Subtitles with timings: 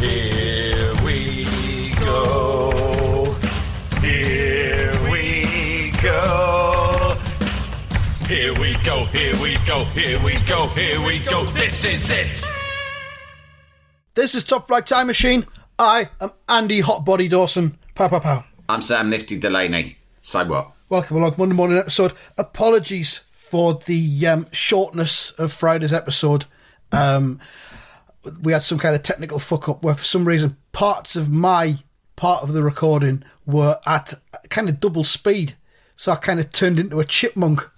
[0.00, 1.44] Here we
[2.00, 3.36] go.
[4.00, 7.04] Here we go.
[8.26, 9.04] Here we go.
[9.04, 9.84] Here we go.
[9.84, 10.68] Here we go.
[10.68, 11.44] Here we go.
[11.50, 12.42] This is it.
[14.14, 15.46] This is Top Flight Time Machine.
[15.78, 17.76] I am Andy Hotbody Dawson.
[17.94, 18.44] Pow, pow, pow.
[18.70, 19.98] I'm Sam Nifty Delaney.
[20.22, 20.72] So what?
[20.88, 22.14] Welcome along Monday morning episode.
[22.38, 26.46] Apologies for the um, shortness of Friday's episode.
[26.90, 27.38] Um,
[28.42, 31.76] we had some kind of technical fuck up where, for some reason, parts of my
[32.16, 34.14] part of the recording were at
[34.50, 35.54] kind of double speed.
[35.96, 37.70] So I kind of turned into a chipmunk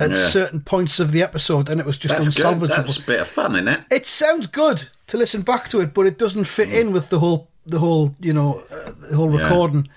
[0.00, 0.16] at Yeah.
[0.16, 2.46] certain points of the episode, and it was just That's good.
[2.46, 2.68] unsalvageable.
[2.68, 3.80] That's a bit of fun, isn't it?
[3.90, 7.18] it sounds good to listen back to it, but it doesn't fit in with the
[7.18, 9.42] whole the whole you know uh, the whole Yeah.
[9.42, 9.88] recording.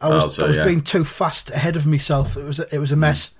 [0.00, 0.64] I was Oh, so I was yeah.
[0.64, 2.36] being too fast ahead of myself.
[2.36, 3.32] It was a, it was a mess.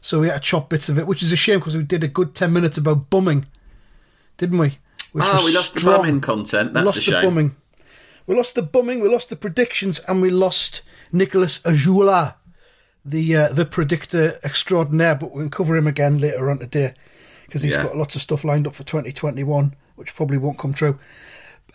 [0.00, 2.04] So we had to chop bits of it, which is a shame because we did
[2.04, 3.46] a good ten minutes about bumming,
[4.38, 4.78] didn't we?
[5.14, 5.92] Which Oh, was we lost strong.
[5.92, 6.70] the bumming content.
[6.70, 7.22] We That's lost a the shame.
[7.22, 7.56] bumming.
[8.26, 9.00] We lost the bumming.
[9.00, 12.34] We lost the predictions, and we lost Nicholas Aujula,
[13.04, 15.14] the uh, the predictor extraordinaire.
[15.14, 16.94] But we can cover him again later on today
[17.46, 17.84] because he's Yeah.
[17.84, 20.98] got lots of stuff lined up for 2021, which probably won't come true.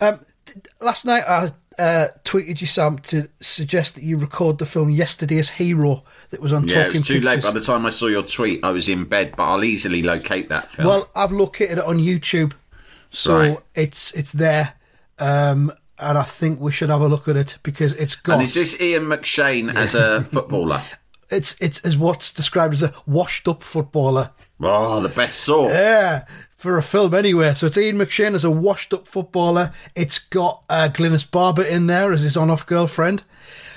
[0.02, 4.66] Um, th- last night I uh, tweeted you, Sam, to suggest that you record the
[4.66, 7.42] film Yesterday's Hero that was on Yeah, it Talking was too late.
[7.42, 10.48] By the time I saw your tweet, I was in bed, but I'll easily locate
[10.50, 10.88] that film.
[10.88, 12.52] Well, I've located it on YouTube,
[13.10, 13.58] so Right.
[13.74, 14.74] it's it's there,
[15.18, 18.42] um, and I think we should have a look at it because it's got and
[18.42, 20.82] is this Ian McShane as a footballer?
[21.30, 24.30] it's it's as what's described as a washed up footballer.
[24.62, 25.70] Oh, the best sort.
[25.72, 26.24] Yeah,
[26.58, 27.54] for a film anyway.
[27.54, 29.72] So it's Ian McShane as a washed up footballer.
[29.96, 33.22] It's got uh, Glynis Barber in there as his on off girlfriend.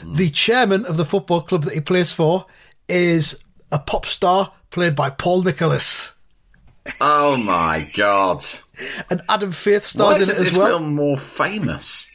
[0.05, 2.45] The chairman of the football club that he plays for
[2.89, 3.41] is
[3.71, 6.12] a pop star played by Paul Nicholas.
[6.99, 8.43] Oh my god!
[9.09, 10.67] And Adam Faith Why stars in isn't it as this well.
[10.79, 12.09] film more famous?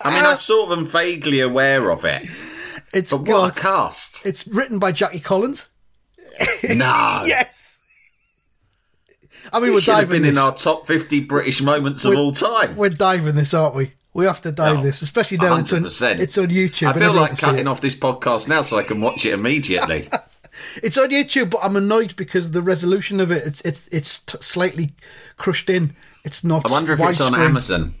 [0.00, 2.26] I mean, I sort of am vaguely aware of it,
[2.92, 4.24] It's but got, what a cast!
[4.24, 5.68] it's written by Jackie Collins.
[6.74, 7.78] No, Yes.
[9.52, 12.10] I mean, It we're should have diving been in our top fifty British moments of
[12.10, 12.76] We're- all time.
[12.76, 13.92] We're diving this, aren't we?
[14.14, 16.20] We have to dive Oh, this, especially now it's on, 100%.
[16.20, 16.88] it's on YouTube.
[16.88, 17.66] I feel like cutting it.
[17.68, 20.08] off this podcast now so I can watch it immediately.
[20.82, 24.38] It's on YouTube, but I'm annoyed because the resolution of it it's it's it's t-
[24.40, 24.90] slightly
[25.36, 25.94] crushed in.
[26.24, 26.68] It's not.
[26.68, 27.34] I wonder if it's on.
[27.34, 27.94] Amazon.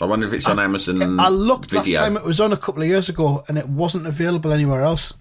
[0.00, 1.20] I wonder if it's on Amazon.
[1.20, 2.00] I looked video.
[2.00, 4.82] last time it was on a couple of years ago, and it wasn't available anywhere
[4.82, 5.14] else.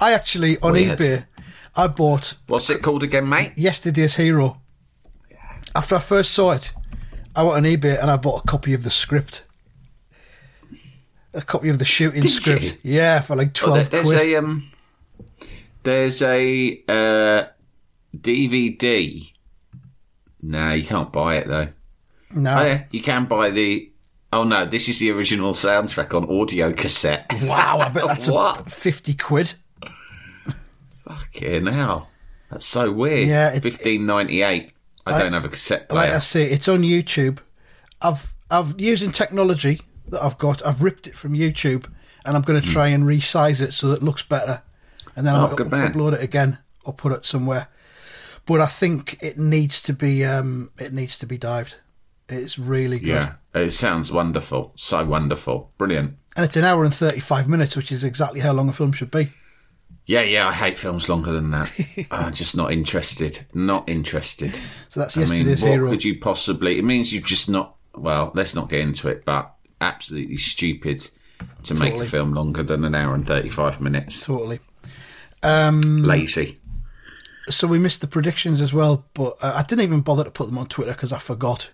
[0.00, 0.98] I actually on Weird.
[0.98, 1.26] eBay,
[1.76, 3.52] I bought What's it called again, mate?
[3.56, 4.60] Yesterday's Hero.
[5.74, 6.72] After I first saw it,
[7.36, 9.44] I went on eBay and I bought a copy of the script.
[11.34, 12.62] A copy of the shooting Did script.
[12.62, 12.72] you?
[12.82, 14.28] Yeah, for like Oh, there- twelve there's quid.
[14.32, 14.70] a um,
[15.82, 17.44] there's a uh,
[18.16, 19.32] DVD.
[20.42, 21.68] No, you can't buy it though.
[22.34, 22.58] no.
[22.58, 23.90] Oh, yeah, you can buy the.
[24.32, 27.26] Oh no, this is the original soundtrack on audio cassette.
[27.42, 28.66] Wow, I bet that's What?
[28.66, 29.54] a fifty quid.
[31.06, 32.10] Fucking hell,
[32.50, 33.28] that's so weird.
[33.28, 34.72] Yeah, fifteen ninety eight.
[35.06, 36.16] I don't have a cassette like player.
[36.16, 37.38] I say, it's on YouTube.
[38.02, 40.64] I've I've using technology that I've got.
[40.66, 41.86] I've ripped it from YouTube,
[42.26, 44.62] and I'm going to try and resize it so that it looks better,
[45.18, 45.34] and then.
[45.34, 47.68] Oh, going to upload it again or put it somewhere.
[48.46, 51.74] But I think it needs to be um it needs to be dived.
[52.30, 54.72] It's really good, yeah, it sounds wonderful.
[54.76, 56.16] So wonderful, brilliant.
[56.36, 58.92] and it's an hour and thirty five minutes, which is exactly how long a film
[58.92, 59.32] should be.
[60.06, 62.06] Yeah, yeah, I hate films longer than that.
[62.10, 63.44] I'm just not interested.
[63.52, 64.54] Not interested.
[64.88, 65.90] So that's I mean, what hero.
[65.90, 66.78] could you possibly?
[66.78, 67.76] It means you've just not.
[67.94, 71.10] Well, let's not get into it, but absolutely stupid
[71.64, 74.24] to make a film longer than an hour and thirty-five minutes.
[74.24, 74.60] Totally.
[75.42, 76.58] Um, Lazy.
[77.48, 80.46] So we missed the predictions as well, but uh, I didn't even bother to put
[80.46, 81.72] them on Twitter because I forgot.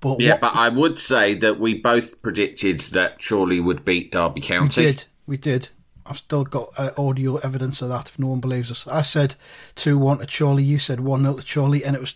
[0.00, 4.12] But Yeah, what but I would say that we both predicted that Chorley would beat
[4.12, 4.80] Derby County.
[4.80, 5.68] we did, we did.
[6.08, 8.08] I've still got uh, audio evidence of that.
[8.08, 9.34] If no one believes us, I said
[9.74, 10.62] two one to Chorley.
[10.62, 12.14] You said one 0 to Chorley, and it was.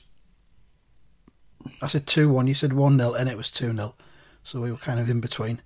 [1.82, 2.46] I said two one.
[2.46, 3.94] You said one 0 and it was two 0
[4.42, 5.60] So we were kind of in between.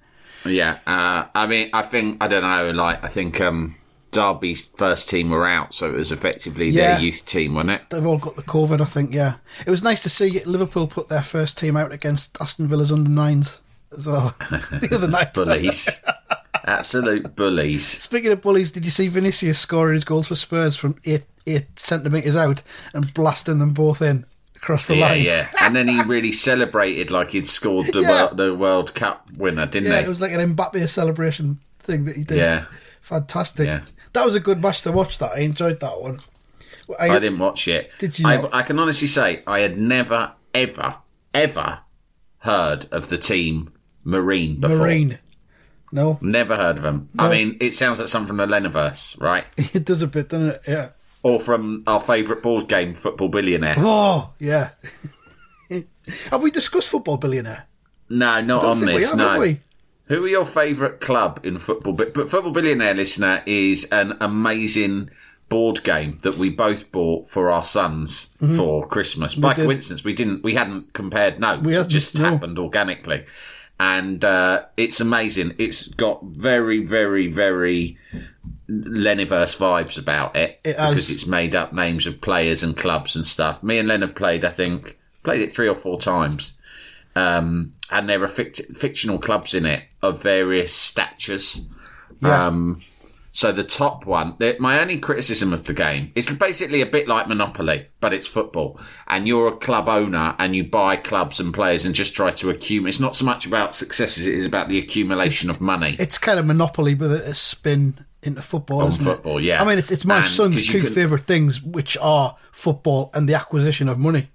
[0.46, 2.70] Yeah, uh, I mean, I think I don't know.
[2.70, 3.76] Like, I think um,
[4.14, 6.94] Derby's first team were out, so it was effectively Yeah.
[6.94, 7.82] their youth team, wasn't it?
[7.90, 9.12] They've all got the COVID, I think.
[9.12, 9.34] Yeah,
[9.66, 13.11] it was nice to see Liverpool put their first team out against Aston Villa's under
[13.11, 13.61] nines
[13.96, 15.34] as well the other night.
[15.34, 15.88] Bullies.
[16.66, 17.87] Absolute bullies.
[17.87, 21.78] Speaking of bullies, did you see Vinicius scoring his goals for Spurs from eight eight
[21.78, 22.62] centimeters out
[22.94, 24.25] and blasting them both in
[24.56, 25.22] across the Yeah, line?
[25.22, 25.49] yeah.
[25.60, 28.08] And then he really celebrated like he'd scored the, Yeah.
[28.08, 30.05] World, the World Cup winner, didn't Yeah, he?
[30.06, 32.38] it was like an Mbappe celebration thing that he did.
[32.38, 32.64] Yeah.
[33.02, 33.67] fantastic.
[33.67, 33.82] Yeah.
[34.14, 35.19] That was a good match to watch.
[35.19, 36.20] That I enjoyed that one.
[36.99, 37.90] I didn't watch it.
[37.99, 38.58] Did you I?
[38.58, 40.96] I can honestly say I had never, ever,
[41.32, 41.81] ever
[42.38, 43.72] heard of the team
[44.05, 44.78] Marine before.
[44.78, 45.19] Marine.
[45.93, 47.08] No, Never heard of them.
[47.16, 49.44] I mean, it sounds like something from the Leniverse, right?
[49.56, 50.60] it does a bit, doesn't it?
[50.67, 50.88] Yeah.
[51.22, 53.76] or from our favourite board game, Football Billionaire.
[53.78, 54.70] Oh, yeah.
[56.31, 57.67] have we discussed football billionaire?
[58.08, 59.10] No, not I on this.
[59.10, 59.28] have, no.
[59.28, 59.60] have we?
[60.06, 61.94] Who are your favourite club in football?
[61.94, 65.10] But, Football Billionaire listener is an amazing
[65.48, 69.34] board game that we both bought for our sons for Christmas.
[69.34, 69.56] By Mm-hmm.
[69.62, 69.64] did.
[69.66, 70.42] coincidence, we didn't.
[70.42, 71.62] We hadn't compared notes.
[71.62, 72.24] We it just no.
[72.30, 73.24] happened organically,
[73.80, 75.54] and uh, it's amazing.
[75.58, 77.96] It's got very, very, very
[78.68, 80.90] Leniverse vibes about it, It has.
[80.90, 83.62] because it's made up names of players and clubs and stuff.
[83.62, 84.44] Me and Len have played.
[84.44, 86.54] I think played it three or four times
[87.16, 91.66] um, and there are fict- fictional clubs in it of various statures.
[92.20, 92.46] Yeah.
[92.46, 92.82] Um,
[93.32, 97.26] so the top one, my only criticism of the game is basically a bit like
[97.26, 98.78] Monopoly, but it's football,
[99.08, 102.50] and you're a club owner and you buy clubs and players and just try to
[102.50, 102.90] accumulate.
[102.90, 105.96] It's not so much about success as it is about the accumulation of money.
[105.99, 109.43] It's kind of Monopoly with a, a spin into football, On isn't football, it?
[109.44, 109.60] yeah.
[109.60, 113.28] I mean, it's, it's my And son's two can- favourite things, which are football and
[113.28, 114.28] the acquisition of money.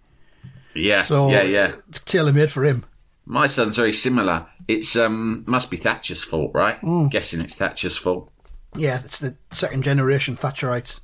[0.73, 1.71] Yeah, So yeah, yeah.
[2.05, 2.85] tailor made for him.
[3.25, 4.47] My son's very similar.
[4.67, 6.79] It's um must be Thatcher's fault, right?
[6.81, 7.09] Mm.
[7.11, 8.31] Guessing it's Thatcher's fault.
[8.75, 10.99] Yeah, it's the second generation Thatcherites.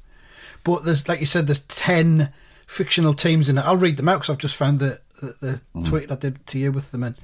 [0.64, 2.32] But there's, like you said, there's 10
[2.68, 3.66] fictional teams in it.
[3.66, 5.88] I'll read them out because I've just found the, the, the Mm.
[5.88, 7.16] tweet I did to you with them in.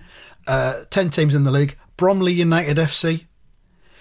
[0.47, 3.25] Uh, 10 teams in the league Bromley United FC,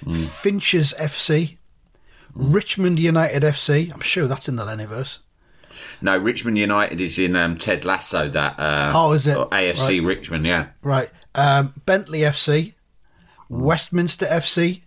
[0.05, 0.17] Mm.
[0.29, 1.59] Finches FC,
[2.35, 3.93] Richmond United FC.
[3.93, 5.19] I'm sure that's in the Leniverse.
[6.03, 8.29] No, Richmond United is in um, Ted Lasso.
[8.29, 9.37] That uh, Oh, is it?
[9.37, 10.47] AFC Richmond?
[10.47, 11.11] Yeah, Right.
[11.35, 12.75] Um, Bentley FC.
[13.49, 14.83] Westminster FC,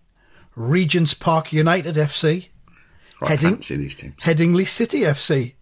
[0.55, 2.47] Regents Park United FC,
[3.17, 4.15] quite Heading- fancy these teams.
[4.21, 5.55] Headingley City FC,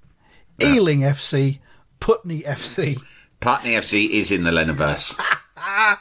[0.61, 1.57] Ealing FC,
[1.99, 2.97] Putney FC.
[3.39, 5.19] Putney FC is in the Leniverse.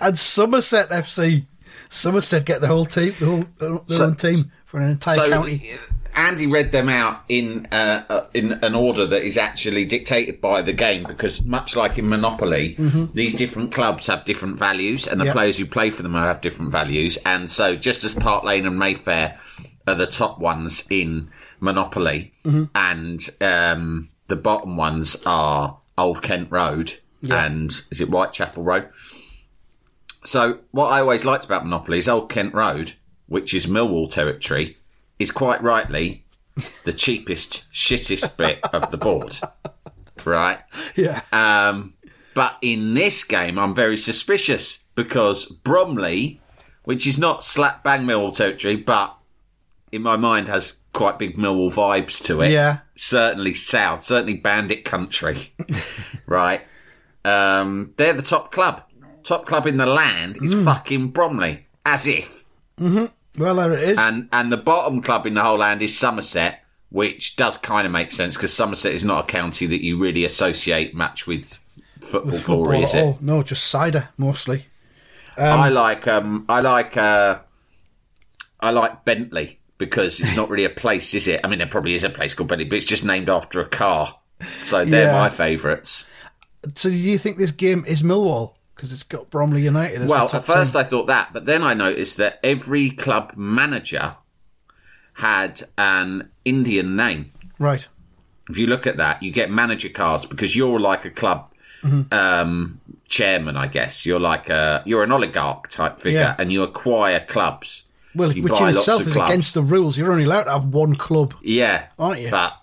[0.00, 1.46] and Somerset FC.
[1.90, 5.30] Somerset get the whole team, the whole their So- own team for an entire so
[5.30, 5.78] county.
[6.16, 10.62] Andy read them out in uh, uh, in an order that is actually dictated by
[10.62, 12.74] the game because much like in Monopoly,
[13.12, 15.28] these different clubs have different values, and the Mm-hmm.
[15.28, 15.34] Yep.
[15.34, 17.18] players who play for them have different values.
[17.26, 19.38] And so, just as Park Lane and Mayfair
[19.86, 21.30] are the top ones in
[21.60, 22.64] Monopoly, Mm-hmm.
[22.74, 27.44] and um, the bottom ones are Old Kent Road Yeah.
[27.44, 28.88] and is it Whitechapel Road?
[30.24, 32.94] So what I always liked about Monopoly is Old Kent Road,
[33.26, 34.76] which is Millwall territory,
[35.18, 36.24] is quite rightly
[36.84, 39.38] the cheapest, shittest bit of the board.
[40.24, 40.58] Right?
[40.96, 41.94] Yeah, Um,
[42.34, 46.40] but in this game, I'm very suspicious because Bromley,
[46.84, 49.16] which is not slap bang Millwall territory, but
[49.92, 52.50] in my mind has quite big Millwall vibes to it.
[52.50, 52.78] Yeah.
[52.96, 55.52] Certainly south, certainly bandit country.
[56.26, 56.62] right?
[57.24, 58.82] Um, they're the top club.
[59.22, 61.66] Top club in the land is fucking Bromley.
[61.84, 62.44] As if.
[63.38, 63.98] Well there it is.
[63.98, 67.92] And and the bottom club in the whole land is Somerset, which does kind of
[67.92, 71.58] make sense because Somerset is not a county that you really associate much with
[72.00, 73.20] football, With football glory, is it?
[73.20, 74.66] No, just cider mostly.
[75.38, 77.38] I like um I like uh
[78.60, 81.40] I like Bentley because it's not really a place, is it?
[81.44, 83.68] I mean, there probably is a place called Bentley, but it's just named after a
[83.68, 84.18] car.
[84.62, 85.12] So they're Yeah.
[85.12, 86.06] my favourites.
[86.74, 90.02] So, do you think this game is Millwall because it's got Bromley United?
[90.02, 90.80] As Well, at first team?
[90.80, 94.16] I thought that, but then I noticed that every club manager
[95.14, 97.32] had an Indian name.
[97.58, 97.88] right.
[98.50, 101.50] if you look at that, you get manager cards because you're like a club
[101.82, 102.12] Mm-hmm.
[102.12, 104.06] um, chairman, I guess.
[104.06, 106.34] You're like a you're an oligarch type figure, Yeah.
[106.38, 107.84] and you acquire clubs.
[108.14, 109.30] Well, You which in itself is clubs.
[109.30, 109.96] against the rules.
[109.96, 111.34] You're only allowed to have one club.
[111.42, 112.30] Yeah, Aren't you?
[112.30, 112.54] But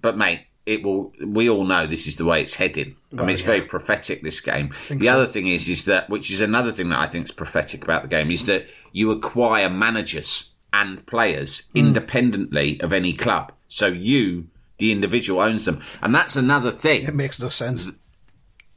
[0.00, 1.12] but mate, it will.
[1.24, 2.96] We all know this is the way it's heading.
[3.12, 3.46] I mean, it's yeah.
[3.48, 4.22] very prophetic.
[4.22, 4.72] This game.
[4.88, 5.12] The so.
[5.12, 8.02] other thing is, is that which is another thing that I think is prophetic about
[8.02, 11.78] the game is that you acquire managers and players Hmm.
[11.78, 13.52] independently of any club.
[13.68, 17.02] So you, the individual, owns them, and that's another thing.
[17.04, 17.90] It makes no sense.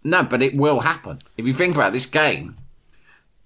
[0.03, 1.19] No, but it will happen.
[1.37, 2.57] If you think about this game,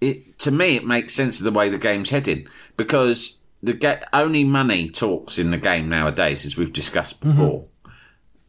[0.01, 4.07] it to me it makes sense of the way the game's heading because the get
[4.13, 7.65] only money talks in the game nowadays, as we've discussed before.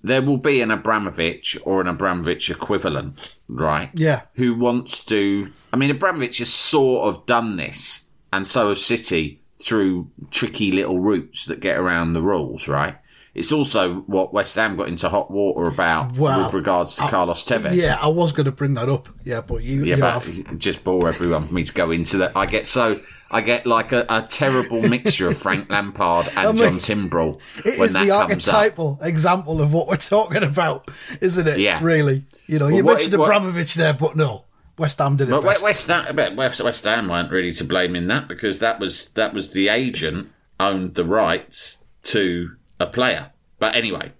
[0.03, 3.91] There will be an Abramovich or an Abramovich equivalent, right?
[3.95, 4.23] Yeah.
[4.35, 5.51] Who wants to?
[5.73, 11.01] I mean, Abramovich has sort of done this, and so has City through tricky little
[11.01, 12.97] routes that get around the rules, right?
[13.33, 17.45] It's also what West Ham got into hot water about Well, with regards to Carlos
[17.45, 17.77] Tevez.
[17.77, 19.09] Yeah, I was going to bring that up.
[19.25, 20.59] Yeah, but you, Yeah, you but have.
[20.59, 22.33] just bore everyone for me to go into that.
[22.37, 26.71] I get so I get like a, a terrible mixture of Frank Lampard and mean,
[26.71, 28.23] John Timbrell It when is that the up.
[28.31, 31.61] archetypal example of what we're talking about, isn't it?
[31.61, 31.79] Yeah.
[31.83, 32.25] Really.
[32.49, 34.47] You know, Well, you what- mentioned what- Abramovich there, but no.
[34.77, 35.63] West Ham did it But best.
[35.63, 39.35] West Ham, West, West Ham weren't really to blame in that because that was that
[39.35, 43.31] was the agent owned the rights to a player.
[43.61, 44.13] But anyway,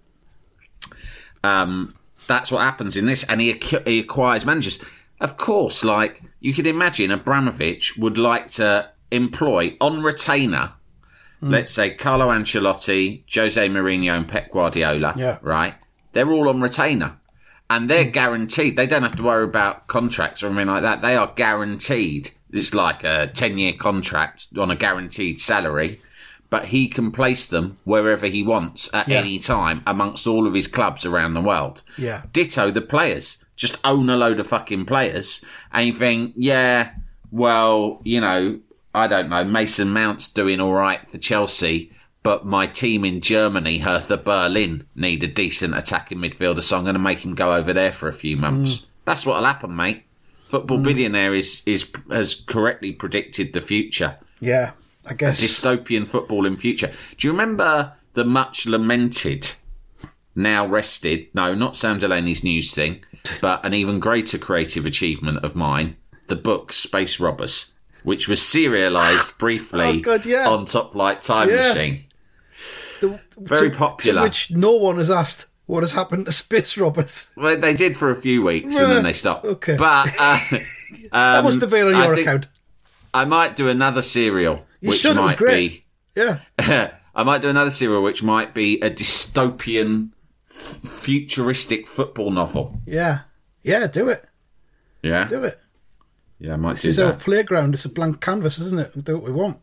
[1.43, 4.79] um, that's what happens in this, and he, he acquires managers.
[5.21, 10.75] Of course, like you could imagine, Abramovich would like to employ on retainer.
[11.41, 11.51] Hmm.
[11.51, 15.15] Let's say Carlo Ancelotti, Jose Mourinho, and Pep Guardiola.
[15.17, 15.39] Yeah.
[15.43, 15.75] Right.
[16.13, 17.17] They're all on retainer
[17.71, 18.77] and they're guaranteed.
[18.77, 21.03] They don't have to worry about contracts or anything like that.
[21.03, 22.33] They are guaranteed.
[22.51, 26.01] It's like a ten-year contract on a guaranteed salary,
[26.51, 29.21] but he can place them wherever he wants at Yeah.
[29.21, 31.83] any time amongst all of his clubs around the world.
[31.97, 32.23] Yeah.
[32.33, 33.39] Ditto the players.
[33.57, 35.43] Just own a load of fucking players,
[35.73, 36.91] and you think, yeah,
[37.31, 38.59] well, you know,
[38.95, 39.45] I don't know.
[39.45, 41.93] Mason Mount's doing all right for Chelsea.
[42.23, 46.95] But my team in Germany, Hertha Berlin, need a decent attacking midfielder, so I'm going
[46.95, 48.77] to make him go over there for a few months.
[48.77, 48.87] Mm.
[49.07, 50.03] That's what'll happen, mate.
[50.49, 50.85] Football mm.
[50.85, 54.19] billionaire is, is has correctly predicted the future.
[54.39, 54.73] yeah,
[55.11, 55.43] I guess.
[55.43, 56.93] Dystopian football in future.
[57.17, 59.53] Do you remember the much lamented,
[60.35, 61.27] now rested?
[61.35, 63.05] No, not Sam Delaney's news thing,
[63.41, 65.97] but an even greater creative achievement of mine:
[66.29, 67.73] the book Space Robbers,
[68.05, 70.49] which was serialised briefly Oh, God, yeah.
[70.49, 71.69] on Top Flight Time Yeah.
[71.69, 72.05] Machine.
[73.01, 74.21] The- Very to- popular.
[74.21, 77.31] To which no one has asked what has happened to Space Robbers.
[77.37, 79.47] Well, they did for a few weeks and then they stopped.
[79.47, 79.77] Okay.
[79.77, 80.41] But uh,
[81.13, 82.47] that must have been on your think- account.
[83.15, 85.85] I might do another serial, You which should, might great.
[86.17, 86.41] Yeah.
[87.15, 90.11] I might do another serial, which might be a dystopian,
[90.49, 90.55] f-
[91.03, 92.81] futuristic football novel.
[92.87, 93.21] Yeah.
[93.63, 94.25] Yeah, do it.
[95.03, 95.59] Yeah, Do it.
[96.39, 97.75] yeah, I might This do is our playground.
[97.75, 98.95] It's a blank canvas, isn't it?
[98.95, 99.59] We do what we want.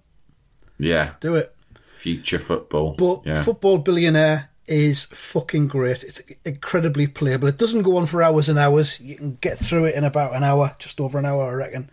[0.79, 1.55] Yeah, Do it.
[1.95, 2.95] future football.
[2.97, 3.43] But yeah.
[3.43, 6.03] Football Billionaire is fucking great.
[6.03, 7.47] It's incredibly playable.
[7.47, 8.99] It doesn't go on for hours and hours.
[8.99, 11.89] You can get through it in about an hour, just over an hour, I reckon.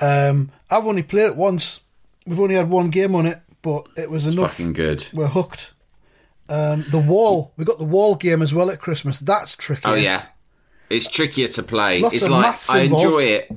[0.00, 1.80] Um, I've only played it once.
[2.26, 4.52] We've only had one game on it, but it was enough.
[4.52, 5.08] fucking good.
[5.12, 5.74] We're hooked.
[6.48, 7.52] Um, the wall.
[7.56, 9.18] We got the wall game as well at Christmas.
[9.20, 9.82] That's tricky.
[9.84, 10.26] Oh yeah,
[10.90, 12.00] it's trickier to play.
[12.00, 13.52] Lots it's of like maths I enjoy it.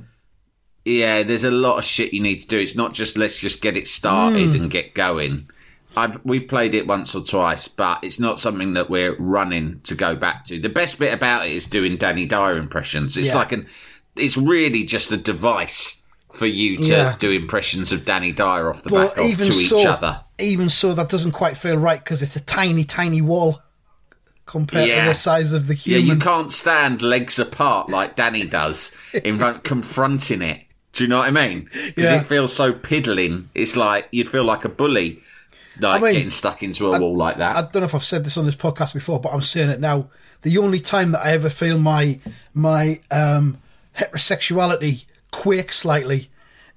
[0.84, 2.58] Yeah, there's a lot of shit you need to do.
[2.58, 4.62] It's not just let's just get it started Hmm.
[4.62, 5.50] and get going.
[5.96, 9.94] I've we've played it once or twice, but it's not something that we're running to
[9.94, 10.58] go back to.
[10.60, 13.16] The best bit about it is doing Danny Dyer impressions.
[13.16, 13.36] It's Yeah.
[13.38, 13.66] like an,
[14.14, 16.02] it's really just a device
[16.36, 17.16] for you to Yeah.
[17.18, 20.20] do impressions of Danny Dyer off the But back of to so, each other.
[20.38, 23.62] even so, that doesn't quite feel right because it's a tiny, tiny wall
[24.44, 25.02] compared Yeah.
[25.04, 26.06] to the size of the human.
[26.06, 28.92] Yeah, you can't stand legs apart like Danny does
[29.24, 30.62] in front, confronting it.
[30.92, 31.68] Do you know what I mean?
[31.72, 32.20] Because Yeah.
[32.20, 33.50] it feels so piddling.
[33.54, 35.20] It's like you'd feel like a bully,
[35.80, 37.56] like I mean, getting stuck into a wall like that.
[37.56, 39.80] I don't know if I've said this on this podcast before, but I'm saying it
[39.80, 40.08] now.
[40.42, 42.20] The only time that I ever feel my
[42.54, 43.58] my um,
[43.98, 45.04] heterosexuality
[45.36, 46.30] quake slightly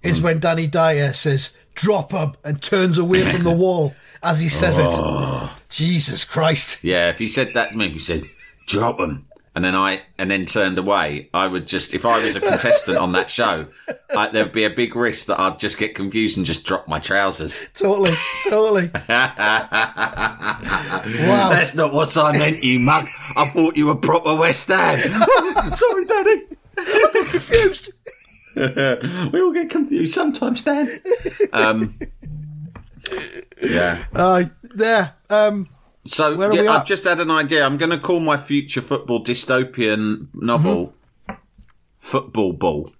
[0.03, 0.23] is mm.
[0.23, 4.75] when Danny Dyer says "drop him" and turns away from the wall as he says
[4.77, 5.53] Oh.
[5.55, 5.63] it.
[5.69, 6.83] Jesus Christ!
[6.83, 8.23] yeah, if he said that to me, he said,
[8.67, 12.35] "Drop him," and then I and then turned away, I would just, if I was
[12.35, 13.67] a contestant on that show,
[14.15, 16.99] I, there'd be a big risk that I'd just get confused and just drop my
[16.99, 17.69] trousers.
[17.73, 18.11] Totally,
[18.49, 18.89] totally.
[19.09, 19.29] wow.
[21.49, 23.07] That's not what I meant, you mug.
[23.37, 24.97] I thought you were proper West Ham.
[25.73, 26.41] Sorry, Daddy.
[26.77, 27.91] I got confused.
[29.31, 30.89] we all get confused sometimes, Dan.
[31.53, 31.97] Um,
[33.61, 34.03] yeah.
[34.13, 34.43] Uh,
[34.75, 35.15] there.
[35.29, 35.67] Um,
[36.05, 37.65] So yeah, I've just had an idea.
[37.65, 40.93] I'm going to call my future football dystopian novel
[41.97, 42.91] "Football Ball."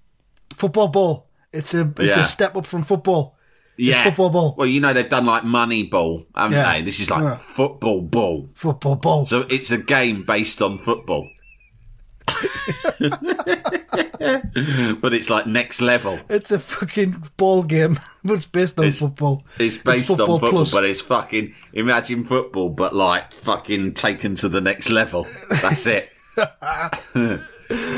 [0.53, 1.25] football ball.
[1.53, 2.21] It's a it's Yeah.
[2.21, 3.35] a step up from football.
[3.77, 4.55] Yeah, football ball.
[4.57, 6.73] Well, you know they've done like Money Ball, haven't Yeah.
[6.73, 6.81] they?
[6.81, 7.35] This is like Yeah.
[7.37, 8.49] football ball.
[8.53, 9.25] Football ball.
[9.25, 11.29] So it's a game based on football.
[15.01, 16.19] but it's like next level.
[16.29, 19.43] It's a fucking ball game, but it's based on It's- football.
[19.59, 20.71] It's based on football, plus.
[20.73, 25.23] but it's fucking imagine football, but like fucking taken to the next level.
[25.61, 26.09] That's it.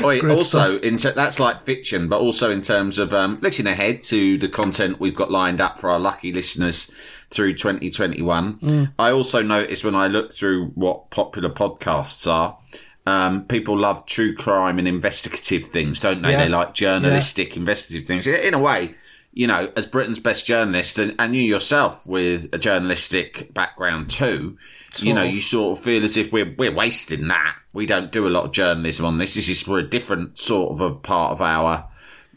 [0.04, 4.02] Oi, also, in ter- that's like fiction, but also in terms of um, looking ahead
[4.04, 6.90] to the content we've got lined up for our lucky listeners
[7.30, 8.58] through 2021.
[8.58, 8.92] Mm.
[8.98, 12.58] I also noticed when I look through what popular podcasts are,
[13.06, 16.30] um, people love true crime and investigative things, don't they?
[16.32, 16.44] Yeah.
[16.44, 18.26] They like journalistic, investigative things.
[18.26, 18.94] In a way,
[19.32, 24.56] you know, as Britain's best journalist, and, and you yourself with a journalistic background too,
[24.98, 25.32] you know, of.
[25.34, 27.56] you sort of feel as if we're we're wasting that.
[27.72, 29.34] We don't do a lot of journalism on this.
[29.34, 31.88] This is for a different sort of a part of our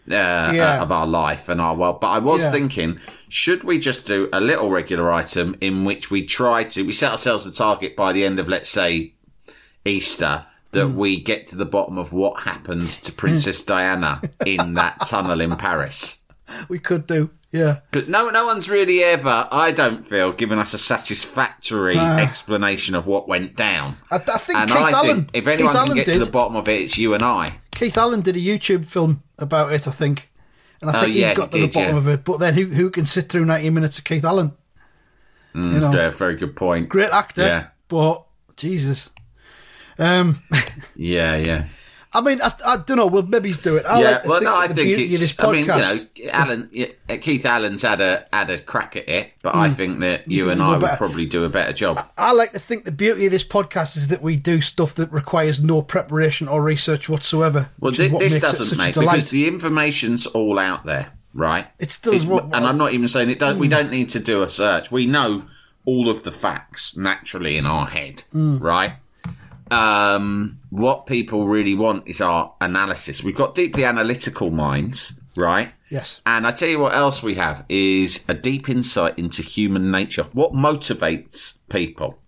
[0.09, 0.77] uh, Yeah.
[0.79, 1.99] uh, of our life and our world.
[1.99, 2.51] But I was Yeah.
[2.51, 6.91] thinking, should we just do a little regular item in which we try to we
[6.93, 9.13] set ourselves the target by the end of let's say
[9.83, 10.45] Easter
[10.75, 10.95] that Hmm.
[10.95, 13.17] we get to the bottom of what happened to hmm.
[13.17, 16.21] Princess Diana in that tunnel in Paris.
[16.69, 17.79] We could do, yeah.
[17.91, 22.17] But no, no one's really ever, I don't feel, given us a satisfactory ah.
[22.19, 23.97] explanation of what went down.
[24.11, 25.15] I, I think and Keith I Allen.
[25.25, 26.13] think if anyone Keith can Allen get did.
[26.19, 27.59] to the bottom of it, it's you and I.
[27.71, 30.31] Keith Allen did a YouTube film about it, I think,
[30.81, 31.97] and I Oh, think yeah, he got to the bottom yeah.
[31.97, 32.23] of it.
[32.23, 34.51] But then, who who can sit through ninety minutes of Keith Allen?
[35.53, 36.89] Hmm, you know, Yeah, very good point.
[36.89, 37.67] great actor, Yeah.
[37.87, 38.23] but
[38.55, 39.09] Jesus.
[39.99, 40.41] Um,
[40.95, 41.65] Yeah, yeah.
[42.13, 43.07] I mean, I, I don't know.
[43.07, 43.85] We'll maybe do it.
[43.85, 45.37] I yeah, like well, no, I think it's.
[45.37, 45.99] I mean, you know,
[46.31, 50.31] Alan, yeah, Keith Allen's had a had a crack at it, but I think that
[50.31, 50.49] you, Hmm.
[50.51, 50.95] think and I would better?
[50.95, 51.99] probably do a better job.
[52.17, 55.11] I like to think the beauty of this podcast is that we do stuff that
[55.11, 57.69] requires no preparation or research whatsoever.
[57.81, 61.67] Well, which what this doesn't make because the information's all out there, right?
[61.79, 62.53] It still is It's- what- Hmm.
[62.55, 63.59] and I'm not even saying it don't.
[63.59, 64.89] We don't need to do a search.
[64.89, 65.47] We know
[65.83, 68.57] all of the facts naturally in our head, Hmm.
[68.59, 68.93] right?
[69.71, 73.23] Um, what people really want is our analysis.
[73.23, 75.71] We've got deeply analytical minds, right?
[75.89, 76.21] Yes.
[76.25, 80.27] And I tell you what else we have is a deep insight into human nature.
[80.33, 82.19] What motivates people?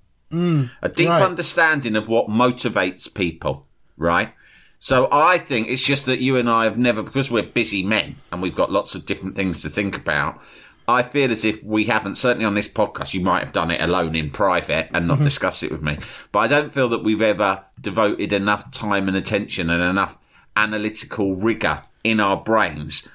[0.82, 1.22] a deep right.
[1.24, 3.66] understanding of what motivates people,
[3.98, 4.34] right?
[4.80, 8.18] So I think it's just that you and I have never, because we're busy men
[8.32, 10.42] and we've got lots of different things to think about.
[10.88, 13.82] I feel as if we haven't, certainly on this podcast, you might have done it
[13.82, 15.26] alone in private and not mm-hmm.
[15.26, 15.98] discussed it with me.
[16.32, 20.18] But I don't feel that we've ever devoted enough time and attention and enough
[20.56, 23.08] analytical rigor in our brains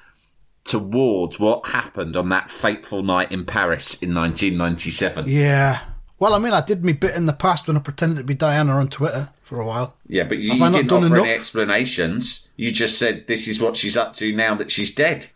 [0.63, 5.25] towards what happened on that fateful night in Paris in 1997.
[5.27, 5.81] Yeah.
[6.19, 8.33] Well, I mean, I did me bit in the past when I pretended to be
[8.33, 9.97] Diana on Twitter for a while.
[10.07, 11.37] Yeah, but you, Have you I not didn't done offer any enough?
[11.37, 12.47] explanations.
[12.55, 15.27] You just said this is what she's up to now that she's dead.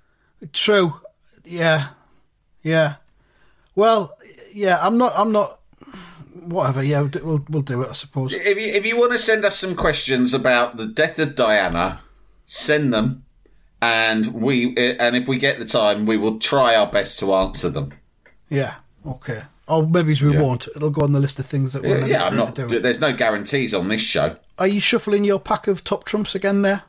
[0.54, 0.94] True.
[1.44, 1.90] Yeah.
[2.63, 2.96] Yeah.
[3.76, 4.17] Well,
[4.54, 4.80] yeah.
[4.82, 5.13] I'm not.
[5.15, 5.60] I'm not.
[6.46, 6.84] Whatever.
[6.84, 7.02] Yeah.
[7.02, 7.89] We'll we'll, do it.
[7.89, 8.34] I suppose.
[8.34, 12.02] If you, if you want to send us some questions about the death of Diana,
[12.46, 13.24] send them,
[13.82, 17.34] and we uh, and if we get the time, we will try our best to
[17.34, 17.93] answer them.
[18.50, 18.76] Yeah.
[19.06, 19.41] Okay.
[19.67, 20.41] Or maybe we Yeah.
[20.41, 20.67] won't.
[20.76, 22.56] It'll go on the list of things that we're Yeah, yeah, I'm not.
[22.56, 22.80] to do.
[22.80, 24.38] There's no guarantees on this show.
[24.58, 26.84] Are you shuffling your pack of top trumps again there?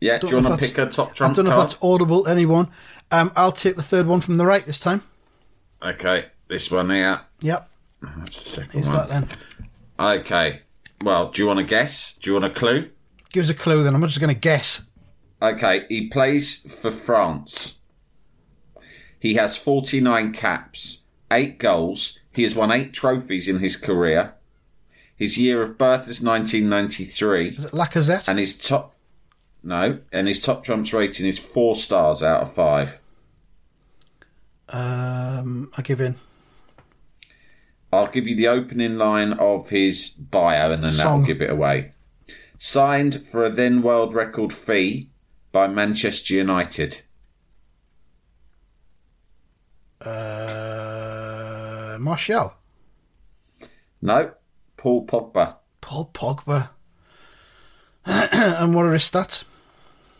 [0.00, 1.66] Yeah, do you want to pick a top trump I don't know card?
[1.66, 2.68] if that's audible anyone.
[3.10, 5.02] Um, I'll take the third one from the right this time.
[5.84, 7.22] Okay, this one here.
[7.40, 7.68] Yep.
[8.18, 8.96] That's the second Here's one.
[8.96, 9.28] that then.
[9.98, 10.62] Okay.
[11.02, 12.16] Well, do you want to guess?
[12.16, 12.90] Do you want a clue?
[13.30, 13.94] Give us a clue then.
[13.94, 14.84] I'm just going to guess.
[15.40, 17.80] Okay, he plays for France.
[19.18, 22.18] He has 49 caps, 8 goals.
[22.32, 24.34] He has won 8 trophies in his career.
[25.16, 27.48] His year of birth is 1993.
[27.48, 28.28] Is it Lacazette?
[28.28, 28.94] And his top.
[29.64, 32.98] No, and his top trumps rating is 4 stars out of 5.
[34.72, 36.16] Um, I give in.
[37.92, 41.92] I'll give you the opening line of his bio and then that'll give it away.
[42.56, 45.10] Signed for a then world record fee
[45.50, 47.02] by Manchester United.
[50.00, 52.54] Uh, Martial.
[54.00, 54.32] No,
[54.76, 55.56] Paul Pogba.
[55.82, 56.70] Paul Pogba.
[58.06, 59.44] and what are his stats?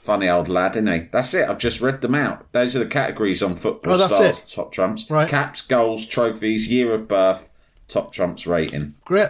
[0.02, 1.08] Funny old lad, isn't he?
[1.12, 1.48] That's it.
[1.48, 2.50] I've just read them out.
[2.52, 4.52] Those are the categories on Football Oh, that's Stars it.
[4.52, 5.08] top trumps.
[5.08, 5.28] Right.
[5.28, 7.48] Caps, goals, trophies, year of birth,
[7.86, 8.94] top trumps rating.
[9.04, 9.28] Great.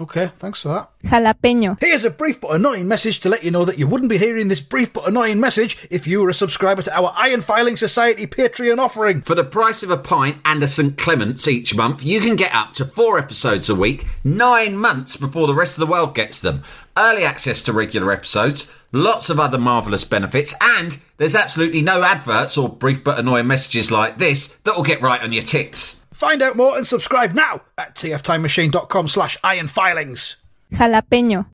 [0.00, 0.90] Okay, thanks for that.
[1.04, 1.76] Jalapeño.
[1.78, 4.48] Here's a brief but annoying message to let you know that you wouldn't be hearing
[4.48, 8.26] this brief but annoying message if you were a subscriber to our Iron Filing Society
[8.26, 9.20] Patreon offering.
[9.20, 10.96] For the price of a pint and a St.
[10.98, 15.46] Clement's each month, you can get up to four episodes a week, nine months before
[15.46, 16.62] the rest of the world gets them.
[16.96, 22.56] Early access to regular episodes, lots of other marvellous benefits, and there's absolutely no adverts
[22.56, 26.06] or brief but annoying messages like this that will get right on your ticks.
[26.12, 30.36] Find out more and subscribe now at tftimemachine.com slash ironfilings.
[30.72, 31.46] Jalapeño.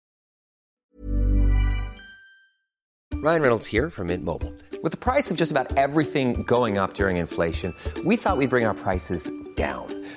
[3.14, 4.54] Ryan Reynolds here from Mint Mobile.
[4.82, 7.74] With the price of just about everything going up during inflation,
[8.04, 9.97] we thought we'd bring our prices down.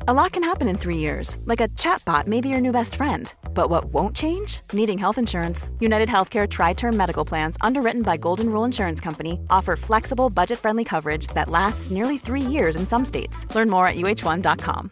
[0.00, 2.96] A lot can happen in three years, like a chatbot may be your new best
[2.96, 3.32] friend.
[3.54, 4.60] But what won't change?
[4.72, 5.70] Needing health insurance.
[5.80, 10.58] United Healthcare Tri Term Medical Plans, underwritten by Golden Rule Insurance Company, offer flexible, budget
[10.58, 13.46] friendly coverage that lasts nearly three years in some states.
[13.54, 14.90] Learn more at uh1.com.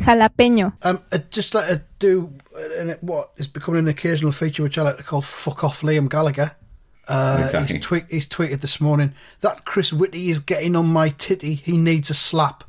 [0.00, 0.72] Jalapeño.
[0.82, 4.82] Um, I'd just like to do uh, what is becoming an occasional feature, which I
[4.82, 6.56] like to call "fuck off" Liam Gallagher.
[7.08, 11.54] Uh, he's, tweet, he's tweeted this morning that Chris Whitty is getting on my titty.
[11.54, 12.64] He needs a slap.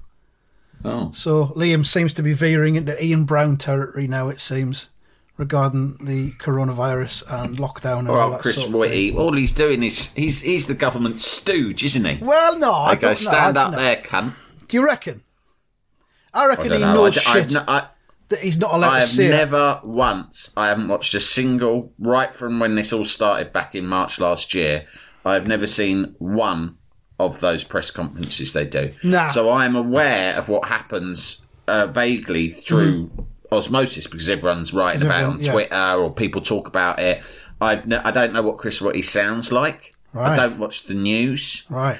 [0.83, 1.11] Oh.
[1.13, 4.29] So Liam seems to be veering into Ian Brown territory now.
[4.29, 4.89] It seems
[5.37, 9.83] regarding the coronavirus and lockdown and all that Chris sort of Whitty, all he's doing
[9.83, 12.23] is he's he's the government stooge, isn't he?
[12.23, 14.33] Well, no, I I go stand I up there, cunt.
[14.67, 15.21] Do you reckon?
[16.33, 16.93] I I reckon don't he know.
[16.93, 17.87] knows I, shit no- I,
[18.31, 19.27] that he's not allowed I to have say.
[19.27, 19.29] it.
[19.29, 20.51] never once.
[20.57, 24.53] I haven't watched a single right from when this all started back in March last
[24.53, 24.85] year.
[25.23, 26.77] I have never seen one
[27.19, 28.91] of those press conferences they do.
[29.03, 29.27] Nah.
[29.27, 33.11] So I am aware of what happens uh, vaguely through
[33.51, 35.51] osmosis because everyone's writing about it on everyone- yeah.
[35.51, 37.21] Twitter or people talk about it.
[37.61, 39.93] I I don't know what Chris Whitty sounds like.
[40.15, 41.63] I don't watch the news.
[41.69, 41.99] Right.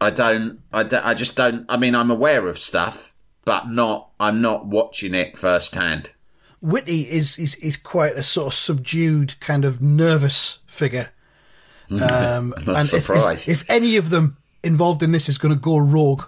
[0.00, 3.14] I don't, I don't, I just don't, I mean, I'm aware of stuff,
[3.48, 6.10] but not, I'm not watching it firsthand.
[6.60, 11.10] Whitty is, is is quite a sort of subdued, kind of nervous figure.
[11.90, 13.48] Um, I'm not and if, if, surprised.
[13.48, 16.24] if any of them involved in this is going to go rogue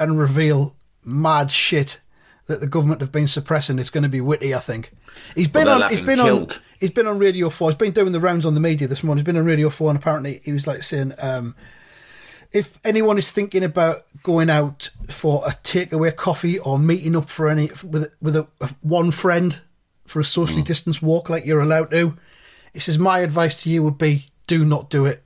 [0.00, 2.00] and reveal mad shit
[2.46, 4.52] that the government have been suppressing, it's going to be Whitty.
[4.56, 4.90] I think
[5.36, 5.90] he's been Well, on.
[5.90, 6.48] He's been him on.
[6.80, 7.70] He's been on Radio Four.
[7.70, 9.20] He's been doing the rounds on the media this morning.
[9.20, 11.54] He's been on Radio Four, and apparently he was like saying, um,
[12.52, 17.48] if anyone is thinking about going out for a takeaway coffee or meeting up for
[17.48, 19.60] any with with a, a one friend
[20.06, 20.66] for a socially hmm.
[20.66, 22.16] distanced walk, like you're allowed to,
[22.72, 25.22] he says my advice to you would be do not do it.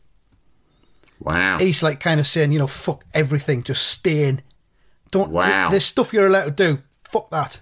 [1.21, 1.59] Wow.
[1.59, 4.43] He's like kind of saying, you know, fuck everything, just stay in.
[5.13, 5.31] Don't.
[5.31, 5.71] Wow.
[5.71, 6.83] There's stuff you're allowed to do.
[7.05, 7.61] Fuck that,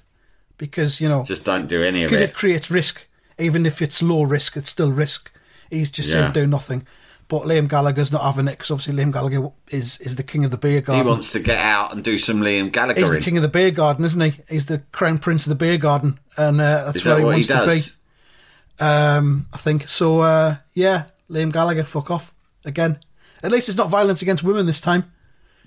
[0.56, 2.10] because you know Just don't do any of it.
[2.10, 2.34] because it it.
[2.34, 3.06] creates risk.
[3.38, 5.32] Even if it's low risk, it's still risk.
[5.70, 6.22] He's just Yeah.
[6.22, 6.86] saying do nothing.
[7.30, 10.50] But Liam Gallagher's not having it because obviously Liam Gallagher is is the king of
[10.50, 11.06] the beer garden.
[11.06, 13.00] He wants to get out and do some Liam Gallagher.
[13.00, 14.32] He's the king of the beer garden, isn't he?
[14.48, 17.24] He's the crown prince of the beer garden, and uh, that's Is where that he
[17.24, 17.96] what he wants to
[18.80, 18.84] be.
[18.84, 20.20] Um, I think so.
[20.22, 22.98] Uh, yeah, Liam Gallagher, fuck off again.
[23.44, 25.12] At least it's not violence against women this time,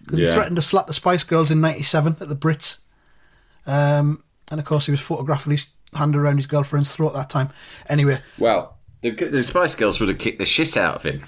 [0.03, 2.79] because he threatened to slap the Spice Girls in '97 at the Brits.
[3.65, 4.21] Um,
[4.51, 7.53] and of course, he was photographed with his hand around his girlfriend's throat that time.
[7.87, 11.23] Anyway, Well, the, the Spice Girls would have kicked the shit out of him.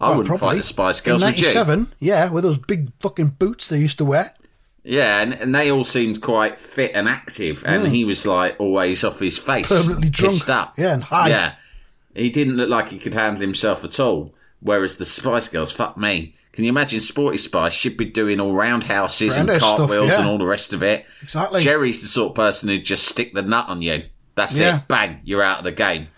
[0.00, 1.92] I wouldn't fight the Spice Girls, in '97.
[1.98, 4.34] Yeah, with those big fucking boots they used to wear.
[4.82, 7.92] Yeah, and, and they all seemed quite fit and active, and hmm.
[7.92, 9.68] he was like always off his face.
[9.68, 10.34] Permanently drunk.
[10.34, 10.78] pissed up.
[10.78, 11.28] Yeah, and high.
[11.28, 11.54] Yeah,
[12.14, 14.34] he didn't look like he could handle himself at all.
[14.60, 16.34] Whereas the Spice Girls, fuck me.
[16.52, 17.72] Can you imagine Sporty Spice?
[17.72, 21.06] She'd be doing all roundhouses and Roundhouse stuff, cartwheels and all the rest of it.
[21.22, 21.60] Exactly.
[21.60, 24.04] Geri's the sort of person who'd just stick the nut on you.
[24.34, 24.78] That's Yeah.
[24.78, 24.88] it.
[24.88, 26.08] Bang, you're out of the game.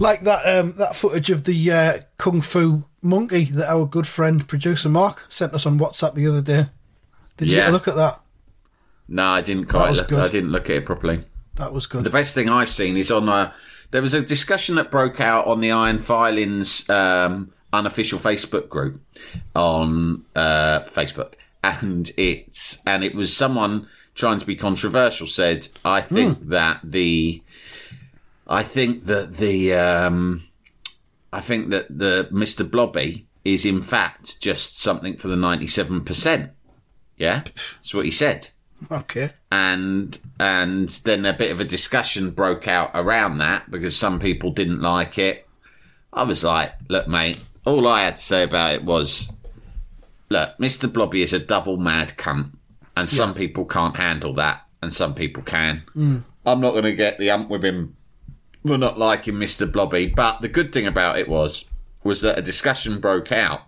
[0.00, 4.46] Like that um, that footage of the uh, kung fu monkey that our good friend
[4.48, 6.66] producer Mark sent us on WhatsApp the other day.
[7.36, 7.64] Did you Yeah.
[7.64, 8.20] get a look at that?
[9.08, 9.94] No, I didn't quite.
[9.94, 10.12] Look.
[10.12, 11.24] I didn't look at it properly.
[11.56, 12.04] That was good.
[12.04, 13.52] The best thing I've seen is on a.
[13.90, 19.00] There was a discussion that broke out on the Iron Filings um, unofficial Facebook group
[19.54, 26.00] on uh, Facebook, and it's and it was someone trying to be controversial said, "I
[26.00, 27.42] think that the,
[28.50, 30.48] I think that the, um,
[31.32, 36.52] I think that the Mister Blobby is in fact just something for the ninety-seven percent."
[37.16, 38.50] Yeah, that's what he said
[38.90, 39.30] okay.
[39.50, 44.50] and and then a bit of a discussion broke out around that because some people
[44.50, 45.46] didn't like it.
[46.12, 49.32] I was like, look, mate, all I had to say about it was,
[50.28, 50.92] look, Mr.
[50.92, 52.50] Blobby is a double mad cunt,
[52.96, 55.84] and some people can't handle that, and some people can.
[56.44, 57.96] I'm not going to get the ump with him
[58.66, 59.70] for not liking Mr.
[59.70, 61.66] Blobby, but the good thing about it was
[62.02, 63.62] was that a discussion broke out,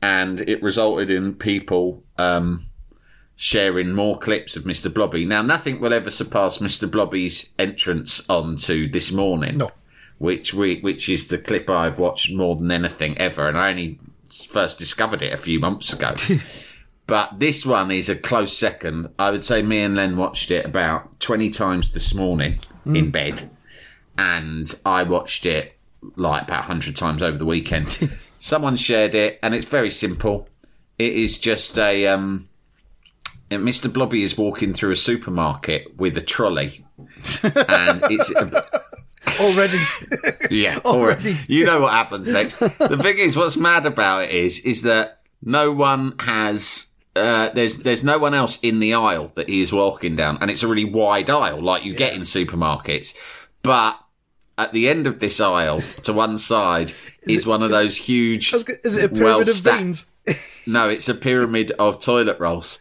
[0.00, 2.02] and it resulted in people.
[2.18, 2.66] Um,
[3.34, 4.92] sharing more clips of Mr.
[4.92, 5.24] Blobby.
[5.24, 6.88] Now, nothing will ever surpass Mr.
[6.88, 9.58] Blobby's entrance onto this morning.
[9.58, 9.72] No.
[10.18, 13.98] Which we, which is the clip I've watched more than anything ever, and I only
[14.30, 16.14] first discovered it a few months ago.
[17.08, 19.08] but this one is a close second.
[19.18, 23.50] I would say me and Len watched it about twenty times this morning in bed,
[24.16, 25.74] and I watched it
[26.16, 28.10] like about 100 times over the weekend.
[28.38, 30.48] Someone shared it, and it's very simple.
[30.98, 32.06] It is just a.
[32.08, 32.48] Um,
[33.50, 33.92] Mr.
[33.92, 36.84] Blobby is walking through a supermarket with a trolley,
[37.42, 38.32] and it's
[39.40, 39.78] Already.
[40.50, 41.36] yeah, Already.
[41.48, 42.58] You know what happens next.
[42.58, 46.86] The thing is, what's mad about it is, is that no one has.
[47.14, 50.50] Uh, there's there's no one else in the aisle that he is walking down, and
[50.50, 53.14] it's a really wide aisle, like you get in supermarkets.
[53.62, 54.01] But
[54.58, 58.52] at the end of this aisle, to one side, is, it- one of those huge.
[58.52, 60.06] I was Is it a pyramid of well-stacked- beans?
[60.66, 62.78] No, it's a pyramid of toilet rolls,